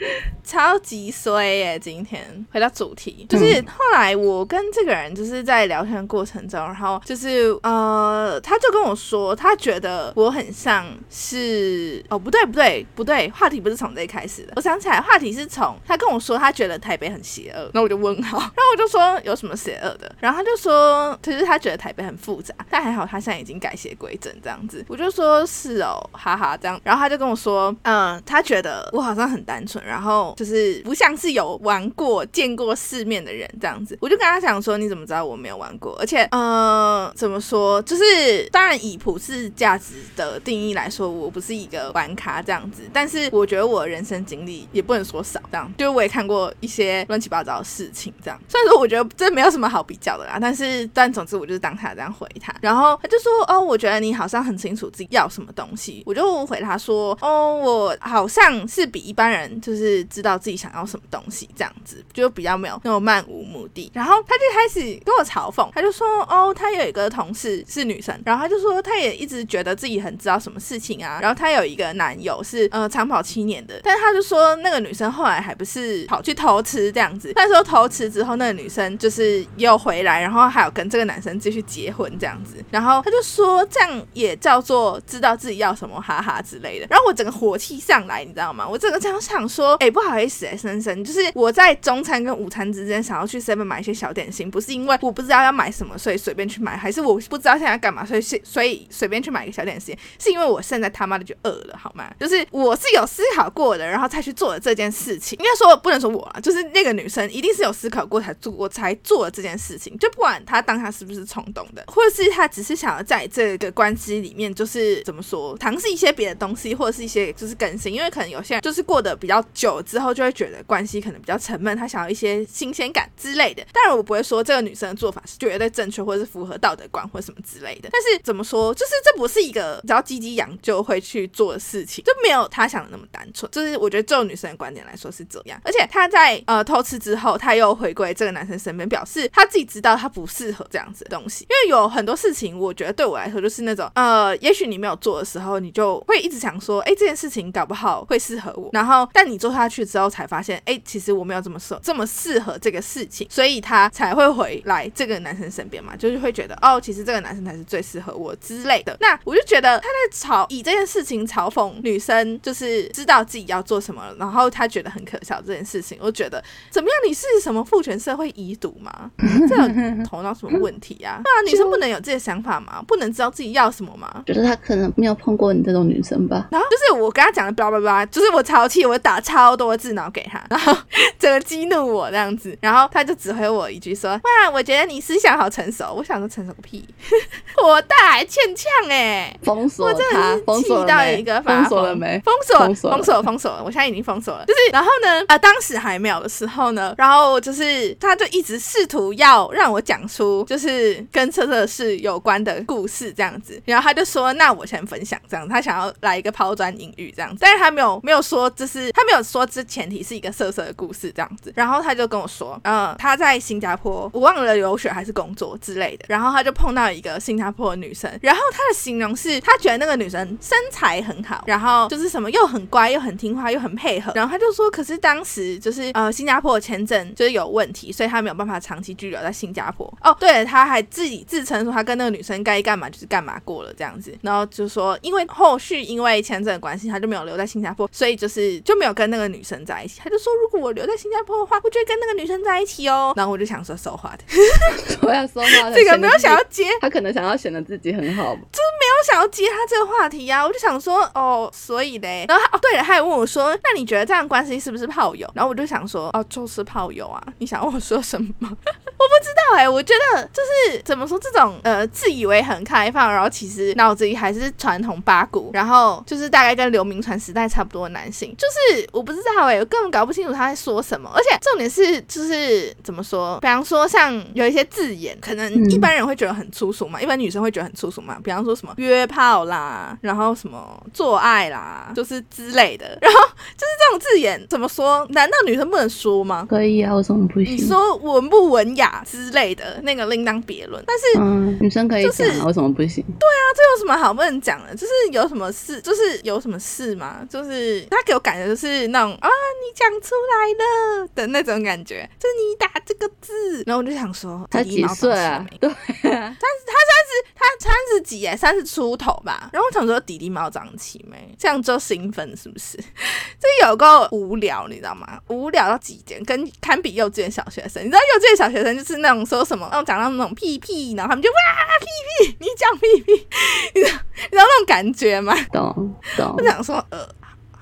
[0.44, 1.78] 超级衰耶！
[1.78, 2.22] 今天
[2.52, 14.52] 回到主题，就是后来我跟这个人就是在聊天的过程中，然后就是呃，他就跟我说，他觉得我很像是哦，不对不对不对，话题不是从这里开始的。
[14.56, 20.14] 我想起来，话题是从他跟我说，他觉得台北很邪恶，那我就问号， 然后我就说有什么邪恶的？
[20.20, 23.54] 然后他就说，其实他觉得台北很复杂，但还好他现在已经。
[23.64, 33.96] 改邪归正这样子，我就说是哦，哈哈，这样，然后他就跟我说，嗯，他觉得我好像很单纯，然后就是不像是有玩过、见过世面的人这样子。
[34.02, 35.96] 我就跟他讲说，你怎么知道我没有玩过？
[35.98, 37.80] 而且，呃，怎么说？
[37.82, 48.40] 就是当然以普世价值的定义来说，我不是一个玩咖这样子，但是我觉得我人生经历也不能说少，这样，就是我也看过一些乱七八糟的事情，这样。
[48.48, 53.34] 虽然说我觉得这没有什么好比较的啦，但是但总之我就是当下这样回他，然后他就说。
[53.46, 63.90] 哦，我觉得你好像很清楚自己要什么东西，我就回他说，哦，我好像是比一般人就是知道自己想要什么东西这样子，就比较没有那种漫无目的。
[63.92, 71.18] 然后他就开始跟我嘲讽，他就说，哦，他有一个同事是女生，然后他就说他也一直觉得自己很知道什么事情啊。
[71.20, 77.30] 然后他有一个男友是呃长跑七年的，但是他就说那个女生后来还不是跑去偷吃这样子。
[77.34, 82.64] 他说偷吃之后，那个女生就是又回来，然后还有跟这个男生继续结婚这样子。
[82.70, 83.64] 然后他就说。
[83.74, 86.86] 这样也叫做知道自己要什么，哈哈之类的。
[86.88, 88.64] 然后我整个火气上来，你知道吗？
[88.68, 102.08] 我整个这样想说，哎，不好意思，哎，深深，就是我在中餐跟午餐之间想要去 seven 买一些小点心，不是因为我不知道要买什么，所以随便去买，还是我不知道现在干嘛，所以所以随便去买一个小点心，是因为我现在他妈的就饿了，好吗？
[102.20, 105.36] 就是我是有思考过的，然后才去做了这件事情。
[105.40, 109.98] 应该说不能说我啊，就是那个女生一定是有思考过才做，我才做了这件事情。
[109.98, 113.28] 就不管他当下是不是冲动的，或者是他只是想要在。
[113.34, 123.66] 这个关系里面就是怎么说，尝试一些别的东西，或者是一些就是更新，因为可能有些人就是过得比较久之后，就会觉得关系可能比较沉闷，他想要一些新鲜感之类的。
[123.72, 127.88] 当然，我不会说这个女生的做法是绝对正确，或者是符合道德观或者什么之类的。
[127.90, 133.50] 但是怎么说，就是这不是一个只要鸡鸡痒就会去做的事情，就没有他想的那么单纯。
[133.50, 135.60] 就是我觉得这种女生的观点来说是这样。
[135.64, 141.44] 而且她在呃偷吃之后，她又回归这个男生身边，表示她自己知道她不适合这样子的东西。
[141.44, 143.30] 因为有很多事情，我觉得对我来。
[143.34, 148.70] 说就是那种呃，也许你没有做的时候，你就会一直想说，哎，这件事情搞不好会适合我。
[148.72, 158.96] 然后，但你做下去之后，才发现，哎，其实我没有这么适这么适合这个事情，所以他才会回来这个男生身边嘛，就是会觉得，哦，其实这个男生才是最适合我之类的。
[159.00, 165.98] 那我就觉得他在嘲以这件事情嘲讽女生，就是知道自己要做什么，然后他觉得很可笑这件事情。
[166.00, 166.40] 我觉得
[166.70, 166.93] 怎么样？
[167.06, 169.10] 你是什么父权社会遗毒吗？
[169.48, 169.56] 这
[170.04, 171.20] 头脑什么问题啊？
[171.24, 172.82] 对啊，女生不能有这些想法吗？
[172.86, 173.14] 不能。
[173.14, 174.24] 知道自己要什么吗？
[174.26, 176.48] 觉得他可能没有碰过你这种女生吧。
[176.50, 180.76] 然后就是我跟他讲的叭叭叭，就是我超气，我打超多字脑给他， 然后
[181.16, 186.84] 整个激怒我这样子，然后他就指挥我一句说：“哇，我觉得你思想好成熟。”我想说成熟个屁，
[187.62, 189.38] 我大还欠呛哎！
[189.44, 192.20] 封锁他，封锁到一个封锁了没？
[192.24, 192.58] 封锁，
[192.90, 193.62] 封锁，封锁了。
[193.64, 194.44] 我现在已经封锁了。
[194.46, 195.24] 就是然后呢？
[195.28, 203.04] 啊，当时还没有的时候呢，然后就是他就一直试图要让我讲出就是跟车车事有关的故事。
[203.14, 211.52] 这样子，然后他就说：“那我先分享这样。”他想要来一个抛砖引玉这样，但是他没有没有说就是他没有说这前提是一个色色的故事这样子。
[211.54, 216.06] 然后他就跟我说：“嗯，他在新加坡，我忘了留学还是工作之类的。
[216.08, 224.12] 然后他就碰到一个新加坡的女生，然后他的形容是他觉得那个女生身材很好，然后就是什么又很乖又很听话又很配合。
[224.14, 229.92] 然后他就说，可是当时就是呃新加坡的前签证就是有问题，所以他没有办法长期居留在新加坡。
[230.00, 232.88] 哦，对了，他还自己自称说他跟那个女生该干嘛。
[232.94, 240.00] 就是干嘛过了这样子，然后就说因为后续因为签证的关系，他就没有留在新加坡，所以就是就没有跟那个女生在一起。
[240.04, 243.12] 他就说如果我留在新加坡的话，我就会跟那个女生在一起哦。
[243.16, 255.28] 然后我就想说说话的，我要说话，这个没有想要接，他可能想要显得自己很好，就是没有想要接他这个话题呀，我就想说，哦，所以嘞，然后哦，对了，他还问我说，那你觉得这样关系是不是炮友？
[255.34, 257.22] 然后我就想说，哦，就是炮友啊。
[257.38, 258.56] 你想问我说什么？
[258.96, 260.40] 我不知道哎，我觉得就
[260.72, 271.10] 是怎么说，这种呃，自以为很开放，然后其实脑子里还是传统八股，然后就是大概跟刘铭传时代差不多的男性，就是我不知道哎，我根本搞不清楚他在说什么。
[271.14, 282.98] 而且重点是，就是怎么说，比方说像有一些字眼，可能一般人会觉得很粗俗嘛，一般女生会觉得很粗俗嘛，比方说什么约炮啦，然后什么做爱啦，就是之类的。
[283.00, 285.06] 然后就是这种字眼怎么说？
[285.10, 286.46] 难道女生不能说吗？
[286.48, 287.56] 可以啊，为什么不行？
[287.56, 290.82] 你说文不文雅之类的那个另当别论。
[290.86, 293.04] 但是嗯，女生可以讲，为什么不行？
[293.18, 294.74] 对啊，这有什么好不能讲的？
[294.74, 297.26] 就是有什么事，就是有什么事嘛？
[297.28, 305.46] 就是他给我感觉就是那种啊，你讲出来了的那种感觉，就是你打这个字，然后我就想说，他几岁啊？
[305.60, 309.50] 对，他是他三十，他三十几哎，三十出头吧。
[309.52, 311.34] 然后我想说，弟弟猫长齐没？
[311.38, 312.78] 这样就兴奋是不是？
[313.40, 315.18] 这有个无聊，你知道吗？
[315.28, 317.82] 无聊到极点，跟堪比幼稚园小学生。
[317.82, 321.36] 你知道幼稚园小学生就是那种说什么，那种讲到那种屁屁，然后他们就哇
[321.80, 321.86] 屁
[322.26, 323.26] 屁，你讲屁屁，
[323.74, 325.34] 你知道你知道那种感觉吗？
[325.52, 326.34] 懂懂。
[326.38, 327.08] 我想说，呃。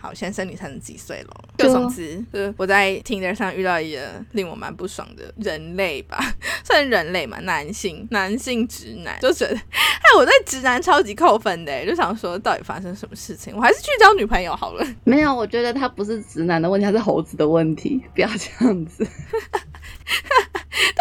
[0.03, 4.01] 好，先生你三十几岁了，就总之，就是我在 Tinder 上遇到一个
[4.33, 6.19] 令我蛮不爽的人类吧，
[6.67, 14.85] 算人类嘛，男性，男性直男，就觉得， 哎，我在直男超级扣分的，就想说到底发生什么事情，我还是去交女朋友好了。
[15.05, 19.07] 没有，我觉得他不是直男的问题，他是猴子的问题，不要这样子。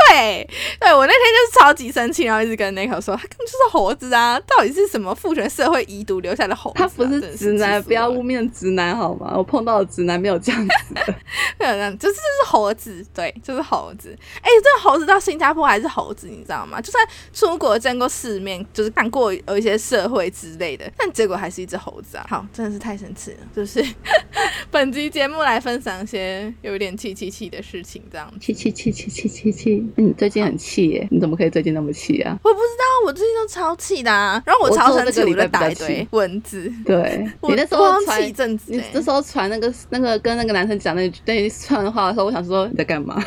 [0.09, 0.47] 对，
[0.79, 4.37] 对我那天就是超级生气，然后一直跟 Nico 说，他根本就是猴子啊！
[4.41, 6.77] 到底是什么父权社会遗毒留下的猴子？
[6.77, 9.33] 他不是直男，不要污蔑直男好吗？
[9.35, 11.15] 我碰到的直男没有这样子的，
[11.59, 14.17] 没有这样，就是是猴子，对，就是猴子。
[14.41, 16.79] 哎，这猴子到新加坡还是猴子，你知道吗？
[16.81, 22.25] 就算出国见过世面，就是看过有一些社会之类的，但结果还是一只猴子啊！
[22.29, 23.37] 好，真的是太神奇了。
[23.55, 23.83] 就是
[24.71, 29.85] 本集节目来分享一些有点气气气的事情，这样气气气气气气气。
[29.95, 31.07] 你最近很气耶？
[31.11, 32.37] 你怎么可以最近那么气啊？
[32.43, 34.41] 我不知道，我最近都超气的啊。
[34.45, 36.71] 然后我超生气，我就打一堆文字。
[36.85, 43.23] 对，你那时候传一阵子，这时候传那个那个跟那个男生讲那那一串话的时候，我想说你在干嘛？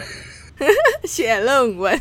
[1.04, 2.00] 写论文。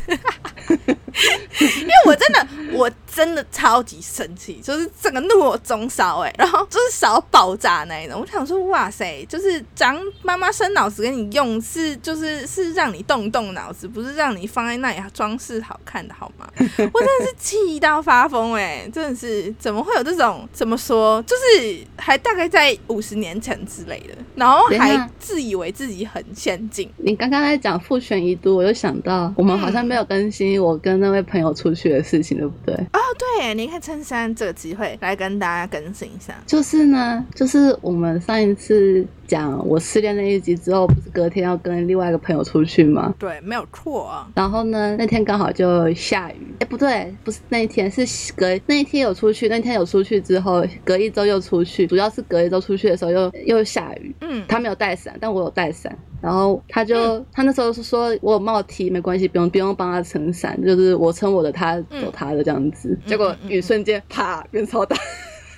[0.68, 8.20] 因为我真的，我真的超级生气，就是整个怒火中烧哎，然后就是烧爆炸那一种。
[8.20, 16.48] 我想说，哇塞，就是长妈妈生脑子给你用，是就是是让你动动脑子，不是让你放在那里装饰好看的，好吗？
[16.58, 26.90] 我真的是气到发疯哎，真的是怎么会有这种怎么说，就是还大概在五十年前之类的，然后还自以为自己很先进。
[26.96, 30.94] 你刚刚在讲父权遗毒，我就想到我们好像没有更新我跟。
[31.04, 32.74] 那位朋友出去的事情，对不对？
[32.92, 36.34] 哦，对，你看衬衫这个机会来跟大家更新一下。
[36.46, 43.12] 就是呢，就是我们上一次讲我失恋那一集之后，不是隔天要跟另外一个朋友出去吗？
[43.18, 44.06] 对，没有错。
[44.06, 46.54] 啊然后呢，那天刚好就下雨。
[46.60, 49.48] 哎，不对，不是那一天，是隔那一天有出去。
[49.48, 51.84] 那天有出去之后，隔一周又出去。
[51.84, 54.14] 主要是隔一周出去的时候又又下雨。
[54.20, 55.98] 嗯，他没有带伞，但我有带伞。
[56.20, 62.96] 然后他就他那时候是说我有帽 T 没关系，不用不用帮他撑伞，就是我撑我的，他走他的这样子。
[63.04, 64.96] 结果雨瞬间啪变超大。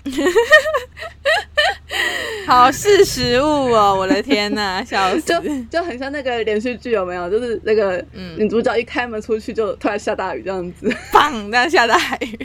[2.48, 3.96] 好是食物哦！
[3.98, 5.20] 我的天呐， 笑死！
[5.22, 5.34] 就
[5.68, 7.28] 就很像那个连续剧，有没有？
[7.28, 8.02] 就是那个
[8.36, 11.48] 女主角一开门出去，就突然下大雨这样子， 砰！
[11.48, 12.38] 那下大雨。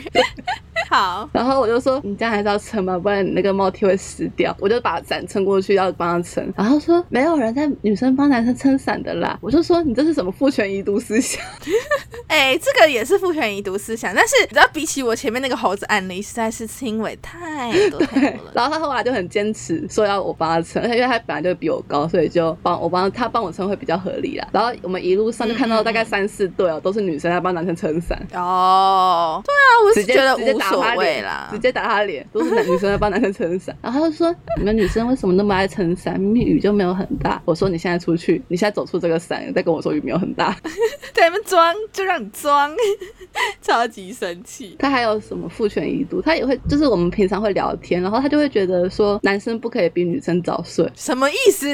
[0.92, 4.54] 好，然后我就说你这样还是要撑吗，不然那个帽 T 会湿掉。
[4.60, 6.52] 我就把伞撑过去，要帮他撑。
[6.54, 9.38] 然后说没有人在女生帮男生撑伞的啦。
[9.40, 11.42] 我就说你这是什么父权遗毒思想？
[12.28, 14.14] 哎，这个也是父权遗毒思想。
[14.14, 18.52] 但是你知道，比起我前面那个猴子案例，实在是轻微太多太多了。
[18.54, 24.46] 然后他后来就很坚持说要我帮他撑，而且因为他本来就比我高，所以就帮我帮他帮我撑会比较合理啦。
[24.52, 28.18] 然后我们一路上就看到大概三四对哦，都是女生在帮男生撑伞。
[28.34, 33.76] 哦，对啊，我是觉得无所谓啦，直接打他脸，都是男女生在帮男生撑伞。
[33.82, 36.18] 然后他就说：“你们女生为什么那么爱撑伞？
[36.20, 40.56] 明明雨就没有很大。”我说：“你现在出去，你现在走出这个伞，再跟我说雨没有很大。
[41.12, 42.74] ”在你们装就让你装，
[43.62, 44.76] 超级生气。
[44.78, 46.20] 他还有什么父权遗毒？
[46.20, 51.68] 他也会就是我们平常会聊天，然后他就会觉得说男生不可以比女生早睡，什么意思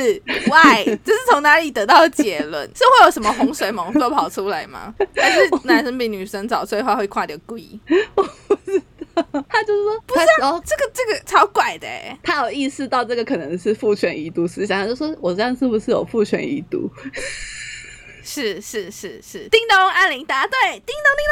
[0.47, 0.85] ？Why？
[1.05, 2.68] 这是从哪里得到的结论？
[2.75, 4.94] 是会有什么洪水猛兽跑出来吗？
[5.16, 7.62] 还是男生比女生早睡的话会跨点鬼？
[8.14, 8.98] 我不知道。
[9.48, 12.18] 他就是说不是啊，这个这个超怪的哎。
[12.22, 16.90] 他有意识到这个可能是父权遗毒思想，他就说我这样是不是有父权遗毒？
[18.22, 21.24] 是是是是，叮咚，阿玲答对，叮咚叮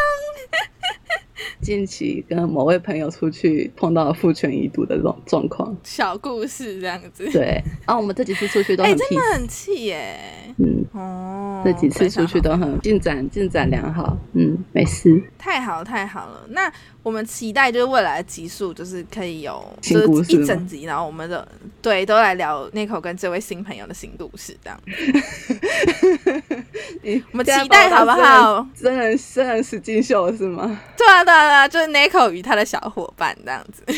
[0.50, 0.58] 咚。
[1.62, 7.28] 近期跟某位朋友出去碰到父权遗毒的这种状况，小故事这样子。
[7.32, 10.18] 对，啊，我们这几次出去都很真的很气耶。
[10.58, 14.16] 嗯哦，这几次出去都很进展进展良好。
[14.34, 15.22] 嗯，没事。
[15.38, 16.72] 太好太好了，那。
[17.02, 21.46] 我们期待就是未来的集数，就是可以有就是一整集，然后我们的
[21.80, 24.76] 对都来聊 Nico 跟这位新朋友的新故事，这样。
[27.30, 28.66] 我们期待好不好？
[28.74, 30.75] 真人真人实境秀是吗？
[30.96, 33.82] 对啊对啊对啊，就是 Nico 与他的小伙伴这样子。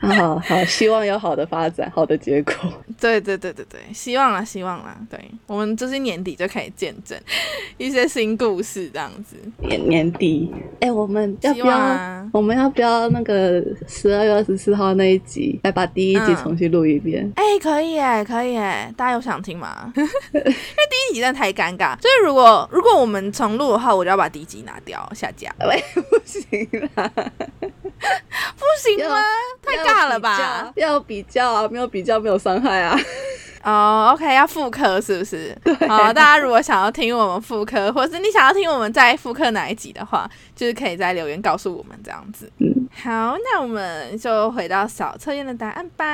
[0.00, 2.54] 好好，希望有好的发展，好的结果。
[3.00, 4.96] 对对对对对，希望啦，希望啦。
[5.10, 7.18] 对，我们就是年底就可以见证
[7.78, 9.36] 一些新故事，这样子。
[9.58, 12.28] 年年底，哎，我们要不要？
[12.32, 17.30] 我们要不要那个十二月二十四号那一集，来把第一集重新录一遍？
[17.34, 19.90] 哎，可以哎，可以哎，大家有想听吗？
[19.96, 20.10] 因为
[20.42, 25.47] 第一集真的太尴尬，所以如果如果我们重录的话，我就要把第一集拿掉下架。
[25.66, 29.22] 喂， 不行啦，不行吗？
[29.62, 30.72] 太尬了吧？
[30.76, 32.98] 要比较啊，没有比较没有伤害啊。
[33.64, 35.56] 哦，OK，要复刻是不是？
[35.88, 42.50] 好，大家如果想要听我们复刻，或是你想要听我们再复刻哪一集的话，就是可以在留言告诉我们这样子。
[42.90, 46.04] 好，那我们就回到小测验的答案吧。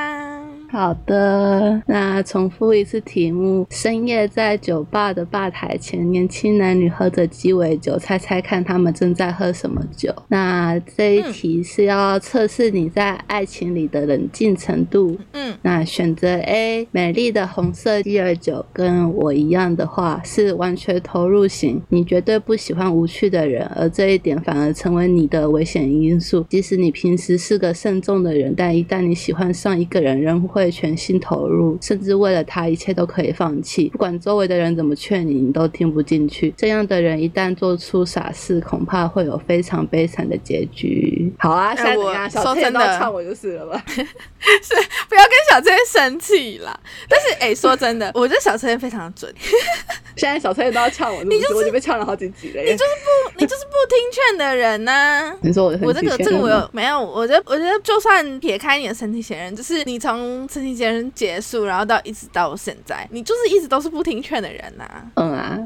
[0.71, 10.13] 好的，那重复一次题目：深夜在酒吧的吧台前，年轻男女喝着鸡尾酒，猜猜看他们正在喝什么酒？
[10.27, 15.17] 那这一题是要测试你在爱情里的冷静程度。
[15.33, 26.75] 嗯，那选择 A，美丽的红色鸡尾酒，跟我一样的话是完全投入型，你绝对不喜欢无趣的人，而这一点反而成为你的危险因素，即使。
[26.75, 33.87] 你平时是个慎重的人，但一旦你喜欢上一个人，仍会全心投入，甚至为了他一切都可以放弃。
[33.89, 36.53] 不管周围的人怎么劝你，你都听不进去。
[36.57, 41.33] 这样的人一旦做出傻事，恐怕会有非常悲惨的结局。
[41.39, 43.83] 好啊，下我说真的，唱我就是了吧？
[43.87, 44.75] 是
[45.09, 46.77] 不要跟小崔生气啦。
[47.07, 49.33] 但是哎，说真的，我觉得小崔非常准。
[50.17, 52.61] 现在小崔都要唱我，你就是被唱了好几集了。
[52.61, 55.33] 你就是不，你就是不听劝的人呢。
[55.41, 56.69] 你说我，我这个这个我有。
[56.71, 64.89] 没有，我觉得我觉得就算撇开你的身体前任，就是你从身体前任结束，然后到一直到现在，你就是一直都是不听劝的人呐。
[65.15, 65.59] 嗯啊，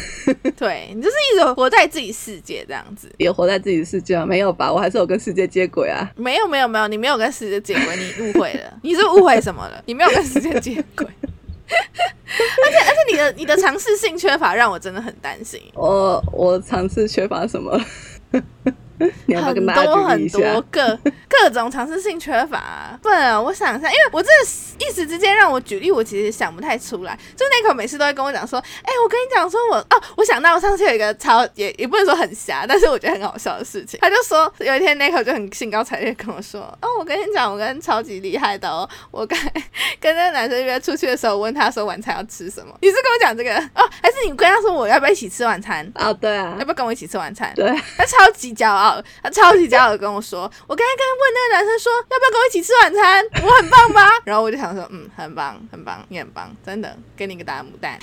[0.56, 3.10] 对你就是一直活在自己世界这样子。
[3.18, 4.26] 也活在自己世界吗？
[4.26, 6.10] 没有吧，我还是有跟世界接轨啊。
[6.16, 8.78] 没有没有没有，你没有跟世界接轨，你误会了。
[8.82, 9.82] 你是误会什么了？
[9.86, 11.06] 你没有跟世界接轨。
[11.68, 15.60] 而且而且你的你的尝试性缺乏让我真的很担心。
[15.74, 17.78] 我我尝试缺乏什么？
[19.28, 20.98] 很多 很多各
[21.40, 24.28] 各种尝试性缺乏，不然我想一下，因为我这
[24.78, 27.18] 一时之间让我举例，我其实想不太出来。
[27.36, 33.98] 就那口每次都会跟我讲说，哎，我跟你讲说，我哦，我想到我上次有一个超也也不能说很瞎，但是我觉得很好笑的事情。
[34.00, 39.38] 他就说有一天那口就很兴高采烈跟我说，哦，我跟你讲，我跟超级厉害的哦，我跟
[40.00, 42.74] 跟那个男生约出去的时候，问他说晚餐要吃什么？
[42.82, 45.90] 你是跟我讲这个哦，还是你跟他说我要不要一起吃晚餐？
[45.94, 47.52] 哦，对啊，要不要跟我一起吃晚餐？
[47.54, 47.66] 对，
[47.96, 49.00] 他超级骄傲。
[49.22, 53.24] 他超级骄傲的跟我说：“我刚才跟问那个男生说，要不要跟我一起吃晚餐？
[53.42, 57.98] 我很棒吧？”然后我就想说：“嗯，很棒，很棒，你很棒，真的，给你一个大牡丹。”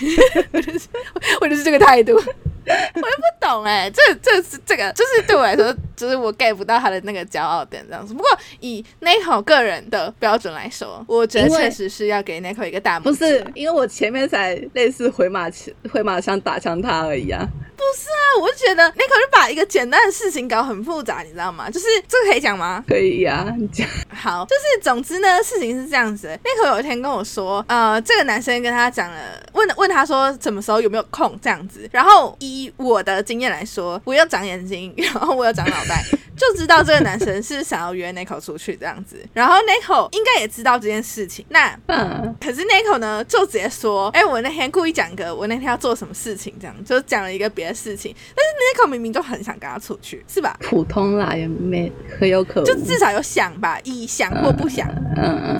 [1.42, 2.20] 我就是这个态度，
[2.68, 8.14] 我又不懂哎，这这是这个，就是对我来说，就是我 get 不到他的那个骄傲点这样子。
[8.14, 13.04] 不过以 Nico 个人的标准来说，我觉得确实是要给 Nico 一个大拇。
[13.04, 17.46] 不是，因为我前面才类似回马枪，回马枪打枪他而已啊。
[17.78, 21.70] 不是啊，我就觉得 Nico 就把一个简单的事情搞很复杂，你知道吗？
[21.70, 22.84] 就是这个可以讲吗？
[22.88, 23.86] 可以呀，你讲。
[24.10, 26.40] 好，就是总之呢，事情是这样子。
[26.44, 29.18] Nico 有一天跟我说，呃，这个男生跟他讲了，
[29.52, 31.88] 问问他说什么时候有没有空这样子。
[31.92, 36.04] 然后以我的经验来说，我又长眼睛，然后我又长脑袋。
[36.36, 41.46] 就知道这个男生是想要约 Nico 出去这样子，然后 Nico 应该也知道这件事情。
[41.48, 48.14] 那，嗯，可是 Nico 呢，就直接说：“哎，我那天故意讲个我那天要做什么事情，这样就讲了一个别的事情。
[48.36, 48.52] 但是
[48.84, 50.58] Nico 明明就很想跟他出去，是吧？
[50.60, 51.90] 普通啦，也没
[52.20, 54.94] 可有可无，就至少有想吧，以想或不想，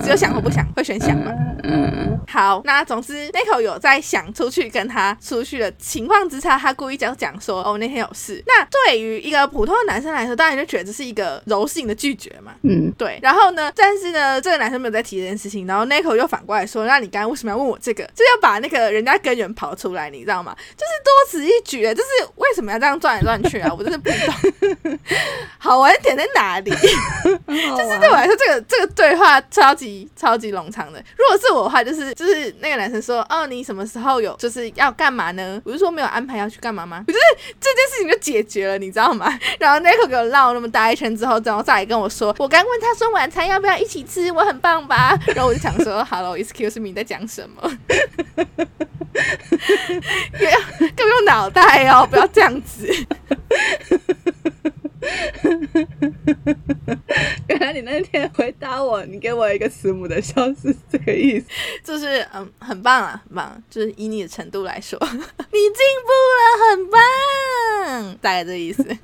[0.04, 1.32] 只有想或不想，会选想吗？
[2.28, 8.42] 好，那总之 Nico 有在想出去跟他出去的情况之下，他故意讲讲说：哦，那天有事。
[8.46, 10.66] 那对于一个普通的男生来说，当然就。
[10.66, 12.52] 觉得这是一个柔性的拒绝嘛。
[12.62, 13.20] 嗯，对。
[13.22, 18.02] 然后呢，但是呢，这个男生没有在提这件事情，然后 Nico 又反过来说：“那你刚刚为什么要问我这个？
[18.16, 20.52] 就要把那个人家根源刨出来，你知道吗？
[20.76, 23.72] 就是多此一举，就是为什么要这样转来转去啊？
[23.78, 24.98] 我真的不懂。
[25.56, 26.68] 好玩点在哪里？
[26.74, 31.00] 就是对我来说，这个这个对话超级超级冗长的。
[31.16, 35.62] 如果是我的话，就是就是那个男生说：哦，你什么时候有就是要干嘛呢？
[35.64, 37.04] 我就说没有安排要去干嘛吗？
[37.06, 37.24] 我就是
[37.60, 39.32] 这件事情就解决了，你知道吗？
[39.60, 45.16] 然后 Nico 给我绕那么大一圈之后，然后再来跟我说：我刚问他说晚餐要不要一起吃，我很棒吧？
[45.34, 47.62] 然后我就想说：Hello，excuse me，你在讲什么？
[50.40, 52.86] 要用脑袋哦，不要这样子。
[57.48, 61.46] 原来你那天回答我，你给我一个慈母的笑是这个意思，
[61.84, 65.22] 就是嗯，很棒啊，很棒，就是以你的程度来说， 你进
[66.04, 66.40] 步了，
[66.70, 66.98] 很棒，
[68.20, 68.84] 大概这意思。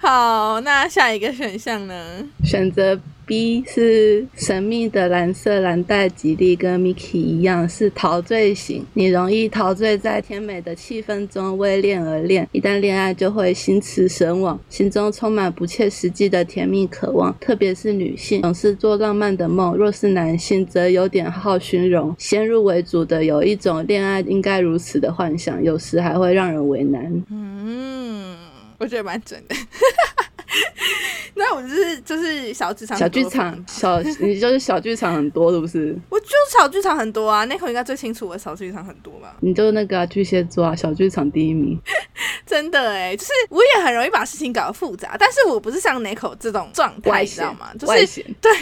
[0.00, 2.24] 好，那下一个选项呢？
[2.44, 2.98] 选择。
[3.26, 8.84] B 是神秘的蓝色蓝带吉利，跟 Mickey 一样是陶醉型。
[8.94, 12.48] 你容易陶醉在甜美的气氛中，为恋而恋。
[12.52, 17.34] 一旦恋爱，就会心驰神往，心中充满不切实际的甜蜜渴望。
[17.40, 27.22] 特别是女性，总是做浪漫的梦；若是男性，则有点好虚荣，先入为主的有一种恋爱应该如此的幻想，有时还会让人为难。
[27.30, 28.36] 嗯，
[28.78, 29.54] 我觉得蛮准的。
[31.34, 35.96] 那我就是就是小剧场，小剧场，小你就是小剧场很多，是不是？
[36.10, 36.28] 我就
[36.58, 39.34] 小剧场很多啊，那口应该最清楚我小剧场很多吧？
[39.40, 41.78] 你就那个巨蟹座啊，小剧场第一名。
[42.46, 47.70] 真的哎，就是我也很容易把事情搞得复杂，但是我不是像 Nico 这种状态，你知道吗？
[47.78, 48.52] 就是对，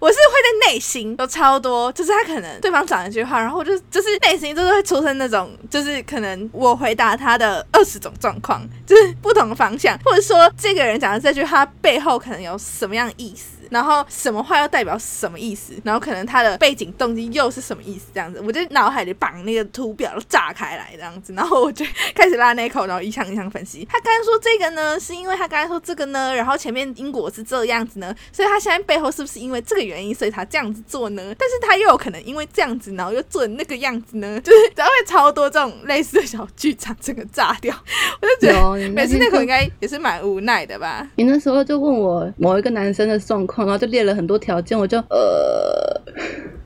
[0.00, 13.59] 我是会在内心有超多，就是他可能对方讲一句话，然后我就就是内心就是会出现那种，就是可能我回答他的二十种状况，就是不同的方向，或者说这个人讲的这句话背后可能有什么样意思。
[13.70, 15.72] 然后什么话又代表什么意思？
[15.82, 18.06] 然后可能他的背景动机又是什么意思？
[18.12, 23.86] 这样子，我就脑海里绑那个图表都炸开来，这样子，然后我就开始拉那口，然后一项一项分析。
[23.90, 31.22] 他刚才说这个呢，是因为他刚才说这个呢，然后前面因果是这样子呢，所以他现在背后是不是因为这个原因，所以他这样子做呢？
[31.38, 34.40] 但是他又有可能因为这样子，然后又做那个样子呢？
[34.40, 37.74] 就是只要会超多这种类似的小剧场，整个炸掉。
[38.20, 41.08] 我就觉得每次那口应该也是蛮无奈的吧？
[41.14, 43.59] 你那时候就问我某一个男生的状况。
[43.64, 46.00] 然后就列了很多条件，我就呃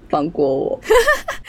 [0.08, 0.80] 放过我。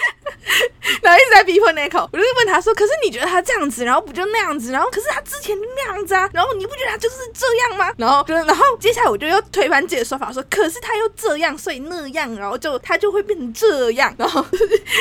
[1.05, 4.71] 然后一直在逼迫那口，我就问他说：“可是你觉得他这样子，然后不就那样子？
[4.71, 14.43] 然后可是他之前那样子啊，然后你不觉得他就是这样吗？”然后就然后接下来我就又推翻自己的说法，说：“可是他又这样，所以那样，然后就他就会变成这样。”然后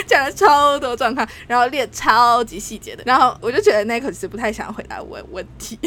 [0.07, 3.03] 讲了超多状况，然后列超级细节的。
[3.07, 5.79] 然后我就觉得那口其实不太想回答我问题，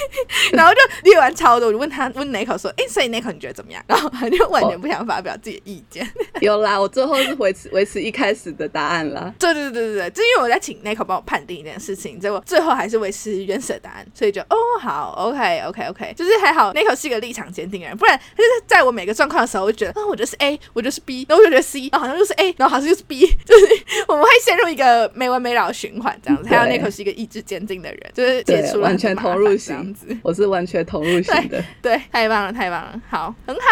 [0.52, 6.10] 然后就列完超多，我就问他问那口说：“哎，所以那口你觉得怎么样？”然后他就完全不想发表自己的意见。
[6.40, 9.34] 有啦，我最后是维持维持一开始的答案了。
[9.38, 23.66] 对对对对对，就因为我在请 Nico 帮我判定一件事情，结果最后还是维持原始的答案，所以就哦好，OK OK OK，就是还好 Nico 是一个立场坚定的人，不然就是在我每个状况的时候，我就觉得啊，我就是 A，我就是 B，然后我就觉得 C，然后好像就是 A，然后好像就是 B，就是
[24.08, 26.48] 我们会陷入一个没完没了的循环这样子。
[26.48, 33.62] 还有 Nico 是一个意志坚定的人，就是解除完全投入型子，我是完全投入型的，对，太棒了，太棒了，好，很好。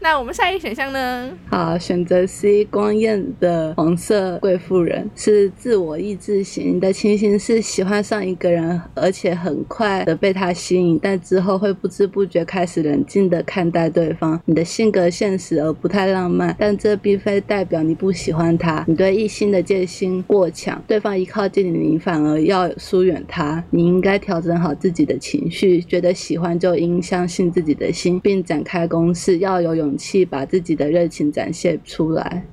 [0.00, 1.30] 那我们下一个选项呢？
[1.50, 5.08] 好，选择 C，光艳的黄色贵妇人。
[5.24, 14.38] 是自我意志型，你的情形是喜欢上一个人，而且很快的被他吸引，但之后会不知不觉开始冷静的看待对方。
[14.44, 18.84] 你的性格现实而不太浪漫，但这并非代表你不喜欢他。
[18.86, 23.64] 你对异性的戒心过强，对方一靠近你，你反而要疏远他。
[23.70, 32.44] 你应该调整好自己的情绪，觉得喜欢就应相信自己的心，并展开攻势，要有勇气把自己的热情展现出来。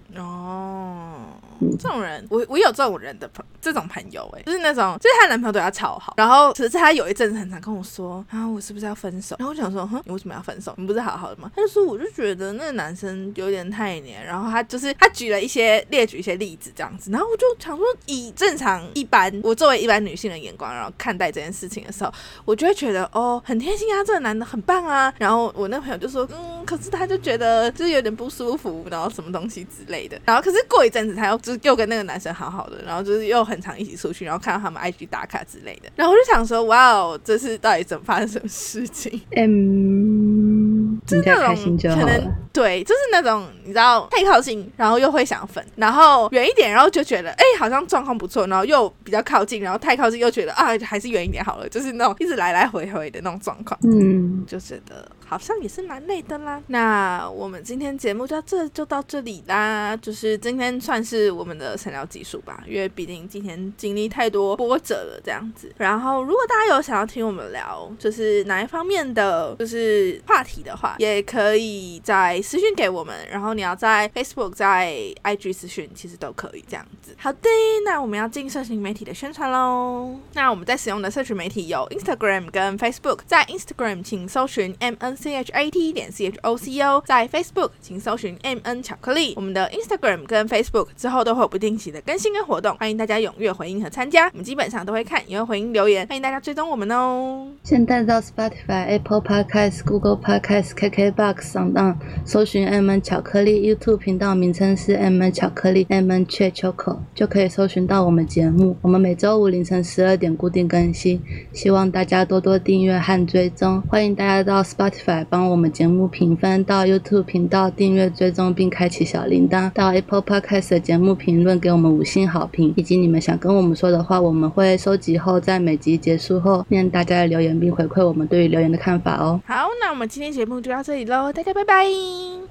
[1.79, 9.35] 这种人，我我有这种人的朋，这种朋友哎，就是那种，就是她男朋友对她超好，然后 可是她有一阵子很常跟我说，啊，我是不是要分手？
[9.39, 10.73] 然后我想说，哼，你为什么要分手？
[10.77, 11.51] 你不是好好的吗？
[11.55, 25.13] 他就说，我就觉得那个男生有点太黏，然后他就是他举了一些列举一些例子这样子，然后我就想说，以正常一般我作为一般女性的眼光，然后看待这件事情的时候，我就会觉得哦，很贴心啊，这个男的很棒啊。
[25.17, 30.19] 然后我那朋友就说，嗯，可是他就觉得就是有点不舒服，然后什么东西之类的。
[30.25, 31.57] 然后可是过一阵子他又就。
[31.61, 39.21] 又跟那个男生好好的，然后就是又很常一起出去，然后看到他们 IG 打卡之类的，然后我就想说，哇哦，这是到底怎么发生什么事情？
[39.35, 55.07] 嗯，就是那种可能对，就是那种你知道太靠近，然后又会想分，然后远一点，然后就觉得哎好像状况不错，然后又比较靠近，然后太靠近又觉得啊还是远一点好了，就是那种一直来来回回的那种状况，嗯，就觉得。
[55.31, 56.61] 好像也是蛮累的啦。
[56.67, 59.95] 那我们今天节目就这就到这里啦。
[59.95, 65.73] 就是今天算是我们的闲聊技术吧，因为毕竟今天经历太多波折了这样子。
[65.77, 73.15] 然后如果大家有想要听我们聊，就是哪一方面的就是话题的话，也可以在私讯给我们。
[73.31, 77.15] 然后你要在 Facebook、在 IG 私讯，其实都可以这样子。
[77.17, 77.47] 好的，
[77.85, 80.13] 那我们要进社群媒体的宣传喽。
[80.33, 85.20] 那我们在使用的社群媒体有 Instagram 跟 Facebook，在 Instagram 请搜寻 MN。
[85.21, 89.33] C h a t 点 c h o c o，在 Facebook 请搜寻 M N 巧克力。
[89.35, 94.27] 我们的 Instagram 跟 Facebook 之后都会有不定期的更新跟活动，欢迎大家踊跃回应和参加。
[94.29, 97.47] 我们基本上都会看，也会回应留言，欢迎大家追踪我们哦。
[97.63, 101.95] 现在到 Spotify、Apple Podcast、Google Podcast、KKBox 上当
[102.25, 106.99] 搜寻 M N 巧克力 YouTube 频道名称是 M N 巧克力 M N c h o c o
[107.13, 108.75] 就可以搜寻到我们节目。
[108.81, 111.21] 我们每周五凌晨十二点固定更新，
[111.53, 113.81] 希望大家多多订阅和追踪。
[113.89, 115.25] 欢迎大家到 Spotify Spotify。
[115.29, 129.41] 帮我们节目评分，到 YouTube 频道订阅追踪并开启小铃铛，到 Apple Podcast 的节目评论给我们五星好评，以及你们想跟我们说的话，我们会收集后在每集结束后念大家的留言，并回馈我们对于留言的看法哦。
[129.45, 131.85] 好，那我们今天节目就到这里喽，大家拜拜，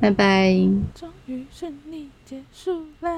[0.00, 0.52] 拜拜。
[0.94, 3.10] 终于顺利结束啦。